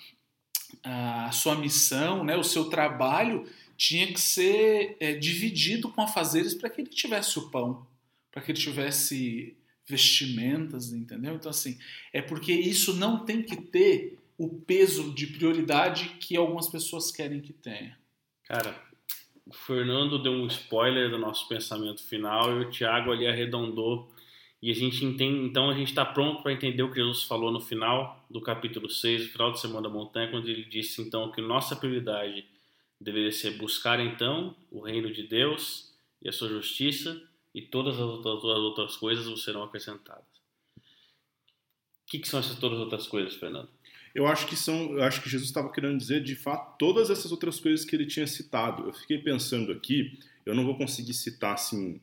a 0.82 1.30
sua 1.32 1.54
missão, 1.54 2.24
né, 2.24 2.36
o 2.36 2.44
seu 2.44 2.64
trabalho 2.66 3.46
tinha 3.76 4.06
que 4.12 4.20
ser 4.20 4.96
é, 5.00 5.14
dividido 5.14 5.88
com 5.90 6.02
afazeres 6.02 6.52
para 6.52 6.68
que 6.68 6.82
ele 6.82 6.90
tivesse 6.90 7.38
o 7.38 7.48
pão, 7.50 7.86
para 8.30 8.42
que 8.42 8.52
ele 8.52 8.58
tivesse 8.58 9.56
vestimentas, 9.90 10.92
entendeu? 10.92 11.34
Então, 11.34 11.50
assim, 11.50 11.78
é 12.12 12.22
porque 12.22 12.52
isso 12.52 12.94
não 12.94 13.24
tem 13.24 13.42
que 13.42 13.56
ter 13.56 14.18
o 14.38 14.48
peso 14.48 15.12
de 15.12 15.26
prioridade 15.26 16.16
que 16.20 16.36
algumas 16.36 16.68
pessoas 16.68 17.10
querem 17.10 17.40
que 17.40 17.52
tenha. 17.52 17.98
Cara, 18.44 18.74
o 19.44 19.52
Fernando 19.52 20.22
deu 20.22 20.32
um 20.32 20.46
spoiler 20.46 21.10
do 21.10 21.18
nosso 21.18 21.46
pensamento 21.48 22.02
final 22.02 22.50
e 22.52 22.64
o 22.64 22.70
Tiago 22.70 23.12
ali 23.12 23.26
arredondou. 23.26 24.10
E 24.62 24.70
a 24.70 24.74
gente 24.74 25.04
entende, 25.04 25.40
então 25.46 25.70
a 25.70 25.74
gente 25.74 25.88
está 25.88 26.04
pronto 26.04 26.42
para 26.42 26.52
entender 26.52 26.82
o 26.82 26.90
que 26.90 27.00
Jesus 27.00 27.24
falou 27.24 27.50
no 27.50 27.60
final 27.60 28.24
do 28.30 28.40
capítulo 28.40 28.88
6, 28.88 29.24
no 29.24 29.28
final 29.30 29.50
do 29.50 29.58
Semana 29.58 29.82
da 29.82 29.88
Montanha, 29.88 30.30
quando 30.30 30.48
ele 30.48 30.64
disse 30.64 31.00
então 31.02 31.32
que 31.32 31.40
nossa 31.40 31.74
prioridade 31.74 32.44
deveria 33.00 33.32
ser 33.32 33.52
buscar 33.52 33.98
então 34.00 34.54
o 34.70 34.80
reino 34.80 35.10
de 35.12 35.22
Deus 35.22 35.92
e 36.22 36.28
a 36.28 36.32
sua 36.32 36.48
justiça 36.48 37.20
e 37.54 37.62
todas 37.62 37.94
as 37.94 38.00
outras, 38.00 38.36
as 38.36 38.58
outras 38.58 38.96
coisas 38.96 39.42
serão 39.42 39.62
acrescentadas. 39.62 40.24
O 40.76 42.10
que, 42.10 42.18
que 42.18 42.28
são 42.28 42.40
essas 42.40 42.58
todas 42.58 42.78
as 42.78 42.84
outras 42.84 43.06
coisas, 43.06 43.34
Fernando? 43.34 43.68
Eu 44.14 44.26
acho 44.26 44.46
que 44.46 44.56
são, 44.56 44.92
eu 44.92 45.02
acho 45.04 45.22
que 45.22 45.30
Jesus 45.30 45.48
estava 45.48 45.70
querendo 45.70 45.96
dizer 45.96 46.22
de 46.22 46.34
fato 46.34 46.76
todas 46.78 47.10
essas 47.10 47.30
outras 47.30 47.60
coisas 47.60 47.84
que 47.84 47.94
ele 47.94 48.06
tinha 48.06 48.26
citado. 48.26 48.86
Eu 48.86 48.92
fiquei 48.92 49.18
pensando 49.18 49.70
aqui, 49.70 50.18
eu 50.44 50.54
não 50.54 50.64
vou 50.64 50.76
conseguir 50.76 51.14
citar 51.14 51.54
assim 51.54 52.00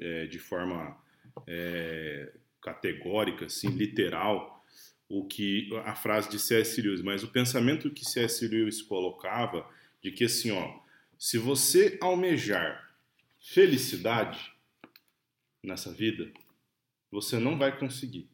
é, 0.00 0.26
de 0.26 0.38
forma 0.38 0.96
é, 1.46 2.32
categórica, 2.60 3.46
assim, 3.46 3.68
literal, 3.68 4.64
o 5.08 5.24
que 5.24 5.68
a 5.84 5.94
frase 5.94 6.28
de 6.30 6.38
C.S. 6.38 6.80
Lewis, 6.80 7.02
mas 7.02 7.22
o 7.22 7.28
pensamento 7.28 7.90
que 7.90 8.04
C.S. 8.04 8.46
Lewis 8.46 8.82
colocava 8.82 9.68
de 10.02 10.10
que 10.10 10.24
assim, 10.24 10.50
ó, 10.50 10.80
se 11.18 11.38
você 11.38 11.98
almejar 12.00 12.90
felicidade 13.40 14.49
nessa 15.62 15.92
vida, 15.92 16.30
você 17.10 17.38
não 17.38 17.58
vai 17.58 17.78
conseguir. 17.78 18.28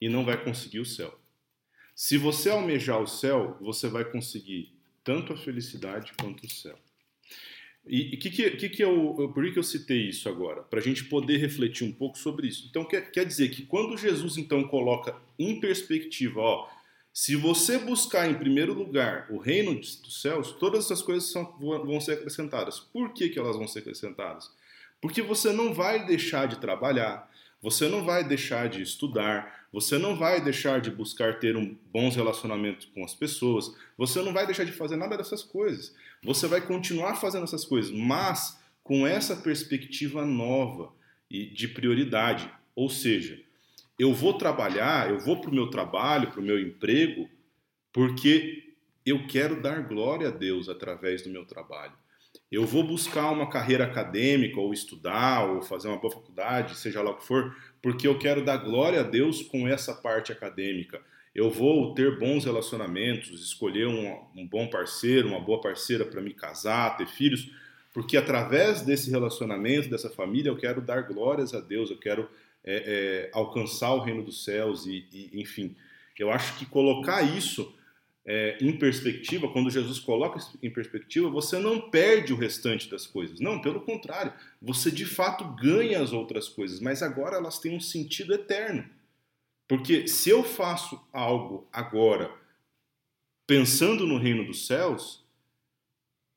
E 0.00 0.08
não 0.08 0.24
vai 0.24 0.42
conseguir 0.42 0.80
o 0.80 0.86
céu. 0.86 1.18
Se 1.94 2.16
você 2.16 2.48
almejar 2.48 3.00
o 3.00 3.06
céu, 3.06 3.58
você 3.60 3.88
vai 3.88 4.04
conseguir 4.04 4.72
tanto 5.04 5.32
a 5.32 5.36
felicidade 5.36 6.12
quanto 6.18 6.46
o 6.46 6.50
céu. 6.50 6.78
E 7.86 8.16
que, 8.16 8.30
que, 8.30 8.50
que, 8.52 8.68
que 8.68 8.84
eu, 8.84 9.30
por 9.34 9.52
que 9.52 9.58
eu 9.58 9.62
citei 9.62 10.08
isso 10.08 10.28
agora? 10.28 10.62
Para 10.62 10.80
a 10.80 10.82
gente 10.82 11.04
poder 11.04 11.38
refletir 11.38 11.84
um 11.84 11.92
pouco 11.92 12.18
sobre 12.18 12.46
isso. 12.46 12.66
Então, 12.68 12.84
quer, 12.84 13.10
quer 13.10 13.24
dizer 13.24 13.48
que 13.48 13.64
quando 13.64 13.96
Jesus 13.96 14.36
então 14.36 14.62
coloca 14.68 15.16
em 15.38 15.58
perspectiva, 15.58 16.40
ó, 16.40 16.68
se 17.12 17.34
você 17.34 17.78
buscar 17.78 18.30
em 18.30 18.38
primeiro 18.38 18.72
lugar 18.72 19.26
o 19.30 19.38
reino 19.38 19.74
dos 19.74 20.20
céus, 20.20 20.52
todas 20.52 20.84
essas 20.84 21.02
coisas 21.02 21.30
são, 21.30 21.56
vão 21.58 22.00
ser 22.00 22.12
acrescentadas. 22.12 22.78
Por 22.78 23.12
que, 23.12 23.28
que 23.28 23.38
elas 23.38 23.56
vão 23.56 23.66
ser 23.66 23.80
acrescentadas? 23.80 24.50
Porque 25.00 25.22
você 25.22 25.52
não 25.52 25.72
vai 25.72 26.04
deixar 26.04 26.46
de 26.46 26.58
trabalhar, 26.58 27.30
você 27.62 27.88
não 27.88 28.04
vai 28.04 28.24
deixar 28.24 28.68
de 28.68 28.82
estudar, 28.82 29.66
você 29.72 29.98
não 29.98 30.16
vai 30.16 30.40
deixar 30.40 30.80
de 30.80 30.90
buscar 30.90 31.38
ter 31.38 31.56
um 31.56 31.76
bons 31.92 32.16
relacionamentos 32.16 32.86
com 32.86 33.04
as 33.04 33.14
pessoas, 33.14 33.74
você 33.96 34.20
não 34.22 34.32
vai 34.32 34.46
deixar 34.46 34.64
de 34.64 34.72
fazer 34.72 34.96
nada 34.96 35.16
dessas 35.16 35.42
coisas. 35.42 35.94
Você 36.22 36.46
vai 36.46 36.60
continuar 36.60 37.16
fazendo 37.16 37.44
essas 37.44 37.64
coisas, 37.64 37.90
mas 37.90 38.60
com 38.82 39.06
essa 39.06 39.36
perspectiva 39.36 40.24
nova 40.24 40.92
e 41.30 41.46
de 41.46 41.68
prioridade. 41.68 42.50
Ou 42.74 42.90
seja, 42.90 43.40
eu 43.98 44.12
vou 44.12 44.34
trabalhar, 44.34 45.10
eu 45.10 45.18
vou 45.18 45.40
para 45.40 45.50
o 45.50 45.54
meu 45.54 45.68
trabalho, 45.68 46.30
para 46.30 46.40
o 46.40 46.44
meu 46.44 46.58
emprego, 46.58 47.28
porque 47.92 48.74
eu 49.04 49.26
quero 49.26 49.60
dar 49.62 49.86
glória 49.86 50.28
a 50.28 50.30
Deus 50.30 50.68
através 50.68 51.22
do 51.22 51.30
meu 51.30 51.44
trabalho. 51.44 51.92
Eu 52.50 52.66
vou 52.66 52.82
buscar 52.82 53.30
uma 53.30 53.48
carreira 53.48 53.84
acadêmica, 53.84 54.58
ou 54.58 54.72
estudar, 54.72 55.48
ou 55.48 55.62
fazer 55.62 55.86
uma 55.86 55.98
boa 55.98 56.12
faculdade, 56.12 56.76
seja 56.76 57.00
lá 57.00 57.12
o 57.12 57.16
que 57.16 57.24
for, 57.24 57.56
porque 57.80 58.08
eu 58.08 58.18
quero 58.18 58.44
dar 58.44 58.56
glória 58.56 59.00
a 59.00 59.04
Deus 59.04 59.40
com 59.42 59.68
essa 59.68 59.94
parte 59.94 60.32
acadêmica. 60.32 61.00
Eu 61.32 61.48
vou 61.48 61.94
ter 61.94 62.18
bons 62.18 62.44
relacionamentos, 62.44 63.40
escolher 63.40 63.86
um, 63.86 64.18
um 64.34 64.44
bom 64.44 64.68
parceiro, 64.68 65.28
uma 65.28 65.38
boa 65.38 65.60
parceira 65.60 66.04
para 66.04 66.20
me 66.20 66.34
casar, 66.34 66.96
ter 66.96 67.06
filhos, 67.06 67.52
porque 67.94 68.16
através 68.16 68.82
desse 68.82 69.10
relacionamento, 69.10 69.88
dessa 69.88 70.10
família, 70.10 70.50
eu 70.50 70.56
quero 70.56 70.80
dar 70.80 71.02
glórias 71.02 71.54
a 71.54 71.60
Deus, 71.60 71.88
eu 71.88 71.98
quero 71.98 72.28
é, 72.64 73.28
é, 73.28 73.30
alcançar 73.32 73.94
o 73.94 74.00
reino 74.00 74.24
dos 74.24 74.44
céus 74.44 74.86
e, 74.86 75.06
e, 75.12 75.40
enfim. 75.40 75.76
Eu 76.18 76.30
acho 76.30 76.58
que 76.58 76.66
colocar 76.66 77.22
isso 77.22 77.72
é, 78.26 78.58
em 78.60 78.76
perspectiva, 78.76 79.50
quando 79.50 79.70
Jesus 79.70 79.98
coloca 79.98 80.38
em 80.62 80.70
perspectiva, 80.70 81.30
você 81.30 81.58
não 81.58 81.90
perde 81.90 82.32
o 82.32 82.36
restante 82.36 82.88
das 82.88 83.06
coisas. 83.06 83.40
Não, 83.40 83.60
pelo 83.60 83.80
contrário, 83.80 84.32
você 84.60 84.90
de 84.90 85.06
fato 85.06 85.44
ganha 85.54 86.00
as 86.00 86.12
outras 86.12 86.48
coisas, 86.48 86.80
mas 86.80 87.02
agora 87.02 87.36
elas 87.36 87.58
têm 87.58 87.76
um 87.76 87.80
sentido 87.80 88.34
eterno. 88.34 88.88
Porque 89.66 90.06
se 90.06 90.28
eu 90.28 90.42
faço 90.42 91.00
algo 91.12 91.66
agora 91.72 92.30
pensando 93.46 94.06
no 94.06 94.18
reino 94.18 94.44
dos 94.44 94.66
céus, 94.66 95.24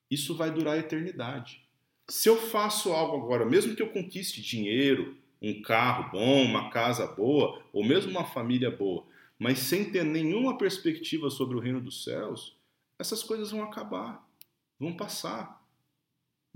isso 0.09 0.35
vai 0.35 0.51
durar 0.51 0.75
a 0.75 0.79
eternidade. 0.79 1.61
Se 2.07 2.29
eu 2.29 2.37
faço 2.37 2.91
algo 2.91 3.17
agora, 3.17 3.45
mesmo 3.45 3.75
que 3.75 3.81
eu 3.81 3.89
conquiste 3.89 4.41
dinheiro, 4.41 5.17
um 5.41 5.61
carro 5.61 6.11
bom, 6.11 6.43
uma 6.43 6.69
casa 6.69 7.05
boa, 7.07 7.61
ou 7.73 7.83
mesmo 7.83 8.11
uma 8.11 8.23
família 8.23 8.71
boa, 8.71 9.05
mas 9.43 9.59
sem 9.59 9.91
ter 9.91 10.05
nenhuma 10.05 10.57
perspectiva 10.57 11.29
sobre 11.29 11.57
o 11.57 11.59
reino 11.59 11.81
dos 11.81 12.05
céus, 12.05 12.55
essas 12.97 13.21
coisas 13.21 13.51
vão 13.51 13.61
acabar, 13.61 14.25
vão 14.79 14.95
passar. 14.95 15.61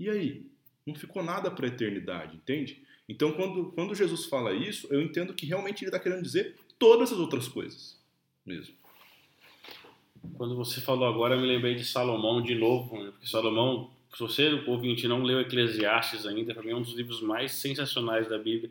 E 0.00 0.08
aí? 0.08 0.46
Não 0.86 0.94
ficou 0.94 1.22
nada 1.22 1.50
para 1.50 1.66
a 1.66 1.68
eternidade, 1.68 2.38
entende? 2.38 2.82
Então, 3.06 3.32
quando, 3.32 3.72
quando 3.72 3.94
Jesus 3.94 4.24
fala 4.24 4.54
isso, 4.54 4.88
eu 4.90 5.02
entendo 5.02 5.34
que 5.34 5.44
realmente 5.44 5.82
ele 5.82 5.90
está 5.90 6.00
querendo 6.00 6.22
dizer 6.22 6.56
todas 6.78 7.12
as 7.12 7.18
outras 7.18 7.46
coisas 7.46 8.00
mesmo. 8.46 8.74
Quando 10.38 10.56
você 10.56 10.80
falou 10.80 11.06
agora, 11.06 11.34
eu 11.34 11.42
me 11.42 11.46
lembrei 11.46 11.74
de 11.74 11.84
Salomão 11.84 12.40
de 12.40 12.54
novo, 12.54 13.04
né? 13.04 13.10
porque 13.10 13.26
Salomão, 13.26 13.90
se 14.14 14.18
você, 14.18 14.64
ouvinte, 14.66 15.06
não 15.06 15.22
leu 15.22 15.42
Eclesiastes 15.42 16.24
ainda, 16.24 16.54
para 16.54 16.62
mim 16.62 16.70
é 16.70 16.76
um 16.76 16.80
dos 16.80 16.94
livros 16.94 17.20
mais 17.20 17.52
sensacionais 17.52 18.30
da 18.30 18.38
Bíblia. 18.38 18.70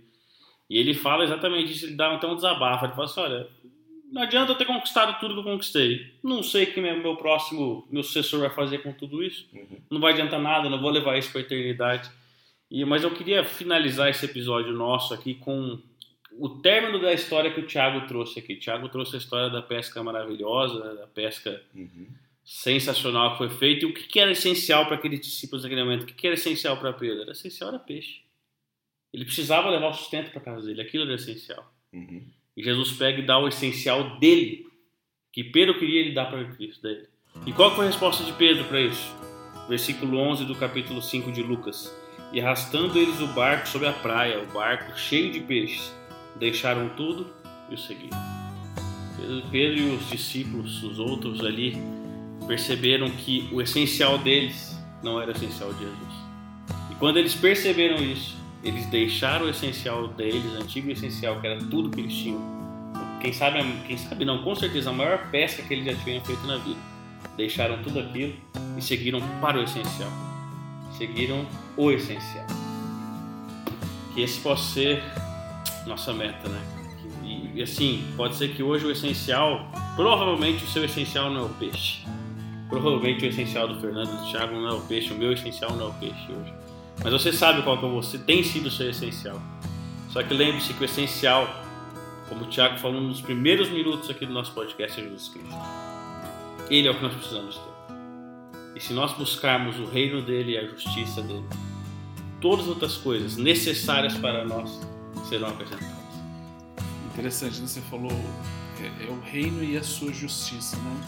E 0.68 0.80
ele 0.80 0.96
fala 0.96 1.24
exatamente 1.24 1.72
isso, 1.72 1.86
ele 1.86 1.96
dá 1.96 2.16
então 2.16 2.32
um 2.32 2.36
desabafo. 2.36 2.86
Ele 2.86 2.94
fala 2.94 3.06
assim: 3.06 3.20
olha, 3.20 3.48
não 4.10 4.22
adianta 4.22 4.52
eu 4.52 4.58
ter 4.58 4.66
conquistado 4.66 5.20
tudo 5.20 5.34
que 5.34 5.40
eu 5.42 5.52
conquistei. 5.52 6.14
Não 6.24 6.42
sei 6.42 6.64
o 6.64 6.74
que 6.74 6.80
meu, 6.80 6.98
meu 6.98 7.16
próximo, 7.18 7.88
meu 7.92 8.04
sucessor 8.04 8.40
vai 8.40 8.50
fazer 8.50 8.80
com 8.80 8.94
tudo 8.94 9.22
isso. 9.22 9.48
Uhum. 9.54 9.80
Não 9.92 10.00
vai 10.00 10.14
adiantar 10.14 10.40
nada, 10.40 10.70
não 10.70 10.80
vou 10.80 10.90
levar 10.90 11.18
isso 11.18 11.32
para 11.32 11.42
a 11.42 11.44
eternidade. 11.44 12.10
E, 12.72 12.84
mas 12.86 13.04
eu 13.04 13.14
queria 13.14 13.44
finalizar 13.44 14.10
esse 14.10 14.26
episódio 14.26 14.74
nosso 14.74 15.14
aqui 15.14 15.36
com 15.36 15.80
o 16.40 16.50
término 16.50 17.00
da 17.00 17.14
história 17.14 17.52
que 17.52 17.60
o 17.60 17.66
Tiago 17.66 18.08
trouxe 18.08 18.40
aqui. 18.40 18.54
O 18.54 18.60
Tiago 18.60 18.88
trouxe 18.90 19.16
a 19.16 19.20
história 19.20 19.50
da 19.50 19.62
pesca 19.62 20.02
maravilhosa, 20.02 20.96
da 20.96 21.08
pesca 21.08 21.62
uhum. 21.76 22.08
sensacional 22.44 23.32
que 23.32 23.40
foi 23.40 23.50
feita. 23.50 23.86
E 23.86 23.90
o 23.90 23.94
que, 23.94 24.04
que 24.04 24.20
era 24.20 24.32
essencial 24.32 24.86
para 24.86 24.96
aqueles 24.96 25.20
discípulos 25.20 25.64
daquele 25.64 25.84
momento? 25.84 26.04
O 26.04 26.06
que, 26.06 26.14
que 26.14 26.28
era 26.28 26.36
essencial 26.36 26.78
para 26.78 26.94
Pedro? 26.94 27.24
Era 27.24 27.32
essencial 27.32 27.70
era 27.70 27.80
peixe. 27.80 28.22
Ele 29.14 29.26
precisava 29.26 29.70
levar 29.70 29.90
o 29.90 29.94
sustento 29.94 30.32
para 30.32 30.42
casa 30.42 30.66
dele. 30.66 30.82
Aquilo 30.82 31.04
era 31.04 31.16
essencial. 31.16 31.74
Uhum. 31.92 32.26
E 32.58 32.64
Jesus 32.64 32.94
pega 32.94 33.20
e 33.20 33.26
dá 33.26 33.38
o 33.38 33.48
essencial 33.48 34.18
dele, 34.18 34.66
que 35.32 35.44
Pedro 35.44 35.78
queria 35.78 36.02
ele 36.02 36.16
dar 36.16 36.26
para 36.26 36.44
Cristo 36.46 36.82
dele. 36.82 37.08
E 37.46 37.54
qual 37.54 37.76
foi 37.76 37.86
a 37.86 37.90
resposta 37.90 38.24
de 38.24 38.34
Pedro 38.34 38.66
para 38.66 38.82
isso? 38.82 39.16
Versículo 39.70 40.18
11 40.18 40.46
do 40.46 40.56
capítulo 40.56 41.00
5 41.00 41.32
de 41.32 41.44
Lucas. 41.44 41.96
E 42.34 42.42
arrastando 42.42 42.98
eles 42.98 43.22
o 43.22 43.28
barco 43.28 43.68
sobre 43.68 43.88
a 43.88 43.94
praia, 43.94 44.42
o 44.42 44.48
barco 44.48 44.98
cheio 44.98 45.32
de 45.32 45.40
peixes, 45.42 45.94
deixaram 46.38 46.90
tudo 46.90 47.32
e 47.70 47.76
o 47.76 47.78
seguiram. 47.78 48.18
Pedro 49.52 49.80
e 49.80 49.96
os 49.96 50.10
discípulos, 50.10 50.84
os 50.84 50.98
outros 50.98 51.46
ali, 51.46 51.78
perceberam 52.48 53.10
que 53.10 53.48
o 53.52 53.62
essencial 53.62 54.18
deles 54.18 54.76
não 55.04 55.22
era 55.22 55.32
o 55.32 55.36
essencial 55.36 55.72
de 55.74 55.80
Jesus. 55.80 56.14
E 56.92 56.96
quando 56.96 57.18
eles 57.18 57.36
perceberam 57.36 57.98
isso, 58.04 58.37
eles 58.64 58.86
deixaram 58.88 59.46
o 59.46 59.50
essencial 59.50 60.08
deles, 60.10 60.46
antigo 60.56 60.92
essencial, 60.92 61.40
que 61.40 61.48
era 61.48 61.60
tudo 61.60 61.90
que 61.90 62.02
eles 62.02 62.14
tinham. 62.14 62.42
Quem 63.22 63.34
sabe, 63.34 63.60
quem 63.88 63.98
sabe 63.98 64.26
não, 64.26 64.44
com 64.44 64.56
certeza 64.56 64.90
a 64.90 64.94
maior 64.94 65.30
pesca 65.32 65.64
que 65.64 65.74
eles 65.74 65.86
já 65.86 66.04
tinham 66.04 66.24
feito 66.24 66.46
na 66.46 66.58
vida. 66.58 66.80
Deixaram 67.36 67.82
tudo 67.82 68.00
aquilo 68.00 68.34
e 68.78 68.82
seguiram 68.82 69.20
para 69.42 69.60
o 69.60 69.64
essencial. 69.64 70.12
Seguiram 70.98 71.46
o 71.76 71.92
essencial. 71.92 72.46
Que 74.14 74.22
esse 74.22 74.40
possa 74.40 74.64
ser 74.74 75.04
nossa 75.86 76.14
meta, 76.14 76.50
né? 76.50 76.62
E, 77.24 77.60
e 77.60 77.62
assim, 77.62 78.06
pode 78.16 78.36
ser 78.36 78.50
que 78.50 78.62
hoje 78.62 78.86
o 78.86 78.92
essencial, 78.92 79.72
provavelmente 79.96 80.64
o 80.64 80.68
seu 80.68 80.84
essencial 80.86 81.30
não 81.30 81.42
é 81.42 81.46
o 81.46 81.50
peixe. 81.50 82.06
Provavelmente 82.70 83.26
o 83.26 83.30
essencial 83.30 83.68
do 83.68 83.80
Fernando 83.80 84.10
do 84.10 84.32
Thiago 84.32 84.56
não 84.56 84.70
é 84.70 84.74
o 84.74 84.82
peixe, 84.82 85.14
o 85.14 85.18
meu 85.18 85.32
essencial 85.32 85.72
não 85.76 85.88
é 85.88 85.90
o 85.90 85.94
peixe 85.94 86.32
hoje. 86.32 86.54
Mas 87.04 87.14
você 87.14 87.32
sabe 87.32 87.62
qual 87.62 87.78
que 87.78 87.86
é 87.86 87.90
você 87.90 88.18
tem 88.18 88.44
sido 88.44 88.68
o 88.68 88.72
seu 88.72 88.90
essencial. 88.90 89.42
Só 90.10 90.24
que 90.24 90.34
lembre-se 90.34 90.74
que 90.74 90.82
o 90.82 90.86
essencial, 90.86 91.48
como 92.28 92.46
o 92.46 92.48
Tiago 92.48 92.78
falou 92.80 93.02
nos 93.02 93.22
primeiros 93.22 93.70
minutos 93.70 94.10
aqui 94.10 94.26
do 94.26 94.34
nosso 94.34 94.52
podcast, 94.54 95.00
é 95.00 95.04
Jesus 95.04 95.30
Cristo. 95.30 95.56
Ele 96.70 96.88
é 96.88 96.92
o 96.92 96.96
que 96.96 97.04
nós 97.04 97.14
precisamos 97.14 97.56
ter. 97.56 97.78
E 98.76 98.80
se 98.80 98.94
nós 98.94 99.14
buscarmos 99.14 99.80
o 99.80 99.86
reino 99.86 100.22
dele 100.22 100.54
e 100.54 100.58
a 100.58 100.66
justiça 100.66 101.22
dele, 101.22 101.46
todas 102.42 102.66
as 102.66 102.70
outras 102.70 102.98
coisas 102.98 103.38
necessárias 103.38 104.16
para 104.16 104.46
nós 104.46 104.80
serão 105.30 105.50
acrescentadas. 105.50 105.96
Interessante, 107.14 107.60
né? 107.60 107.68
você 107.68 107.82
falou 107.82 108.12
é, 108.80 109.06
é, 109.06 109.10
o 109.10 109.20
reino 109.22 109.64
e 109.64 109.78
a 109.78 109.84
sua 109.84 110.14
justiça, 110.14 110.78
né? 110.78 111.08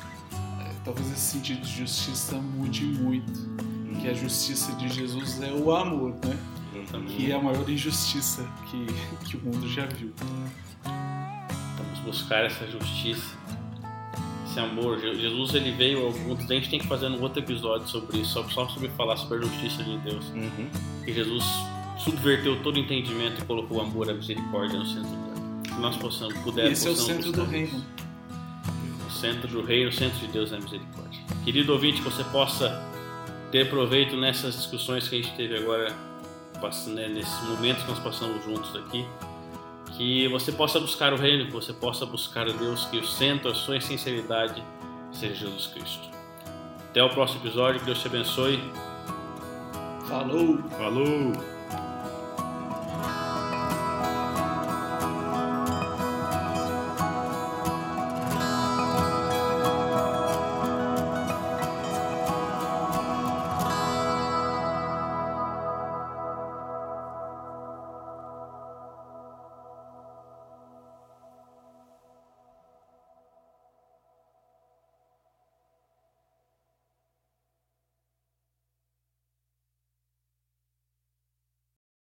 É, 0.66 0.74
talvez 0.84 1.12
esse 1.12 1.34
sentido 1.34 1.62
de 1.62 1.78
justiça 1.78 2.36
mude 2.36 2.84
muito 2.84 3.79
que 4.00 4.08
a 4.08 4.14
justiça 4.14 4.72
de 4.74 4.90
Jesus 4.90 5.42
é 5.42 5.52
o 5.52 5.76
amor, 5.76 6.16
né? 6.26 6.38
Que 7.08 7.32
é 7.32 7.36
a 7.36 7.42
maior 7.42 7.70
injustiça 7.70 8.48
que, 8.70 8.86
que 9.28 9.38
o 9.38 9.42
mundo 9.42 9.68
já 9.68 9.86
viu. 9.86 10.14
Vamos 11.78 12.00
buscar 12.06 12.46
essa 12.46 12.66
justiça, 12.68 13.38
esse 14.46 14.60
amor. 14.60 15.00
Jesus 15.00 15.54
ele 15.54 15.72
veio 15.72 16.06
ao 16.06 16.12
mundo, 16.14 16.42
a 16.42 16.54
gente 16.54 16.70
tem 16.70 16.80
que 16.80 16.88
fazer 16.88 17.08
um 17.08 17.22
outro 17.22 17.40
episódio 17.40 17.88
sobre 17.88 18.20
isso, 18.20 18.44
só 18.50 18.68
sobre 18.68 18.90
falar 18.90 19.18
sobre 19.18 19.40
a 19.40 19.42
justiça 19.42 19.84
de 19.84 19.98
Deus. 19.98 20.26
Uhum. 20.30 20.70
Que 21.04 21.14
Jesus 21.14 21.44
subverteu 21.98 22.62
todo 22.64 22.78
o 22.78 22.80
entendimento 22.80 23.42
e 23.42 23.46
colocou 23.46 23.78
o 23.78 23.82
amor 23.82 24.08
e 24.08 24.12
a 24.12 24.14
misericórdia 24.14 24.80
no 24.80 24.86
centro 24.86 25.12
dela. 25.12 25.62
Que 25.64 25.82
nós 25.82 25.98
possamos, 25.98 26.34
puder, 26.40 26.72
Esse 26.72 26.88
é 26.88 26.92
o 26.92 26.96
centro 26.96 27.32
do 27.32 27.44
reino. 27.44 27.84
O 29.06 29.12
centro 29.12 29.48
do 29.50 29.62
reino, 29.62 29.90
o 29.90 29.94
centro 29.94 30.18
de 30.20 30.28
Deus 30.28 30.54
é 30.54 30.56
a 30.56 30.60
misericórdia. 30.60 31.22
Querido 31.44 31.74
ouvinte, 31.74 32.02
que 32.02 32.10
você 32.10 32.24
possa 32.26 32.89
ter 33.52 33.70
proveito 33.70 34.16
nessas 34.16 34.56
discussões 34.56 35.08
que 35.08 35.20
a 35.20 35.22
gente 35.22 35.36
teve 35.36 35.58
agora, 35.58 35.96
né, 36.88 37.08
nesses 37.08 37.42
momentos 37.48 37.84
que 37.84 37.90
nós 37.90 38.00
passamos 38.00 38.44
juntos 38.44 38.76
aqui, 38.76 39.06
que 39.98 40.28
você 40.28 40.52
possa 40.52 40.80
buscar 40.80 41.14
o 41.14 41.18
reino, 41.18 41.46
que 41.46 41.52
você 41.52 41.74
possa 41.74 42.06
buscar 42.06 42.48
a 42.48 42.52
Deus, 42.52 42.86
que 42.86 42.98
o 42.98 43.06
centro, 43.06 43.52
a 43.52 43.56
sua 43.56 43.80
sinceridade 43.82 44.64
seja 45.12 45.36
Jesus 45.36 45.68
Cristo. 45.68 46.10
Até 46.90 47.04
o 47.04 47.10
próximo 47.10 47.42
episódio, 47.42 47.80
que 47.80 47.86
Deus 47.86 48.00
te 48.00 48.08
abençoe. 48.08 48.60
Falou! 50.08 50.58
Falou! 50.78 51.59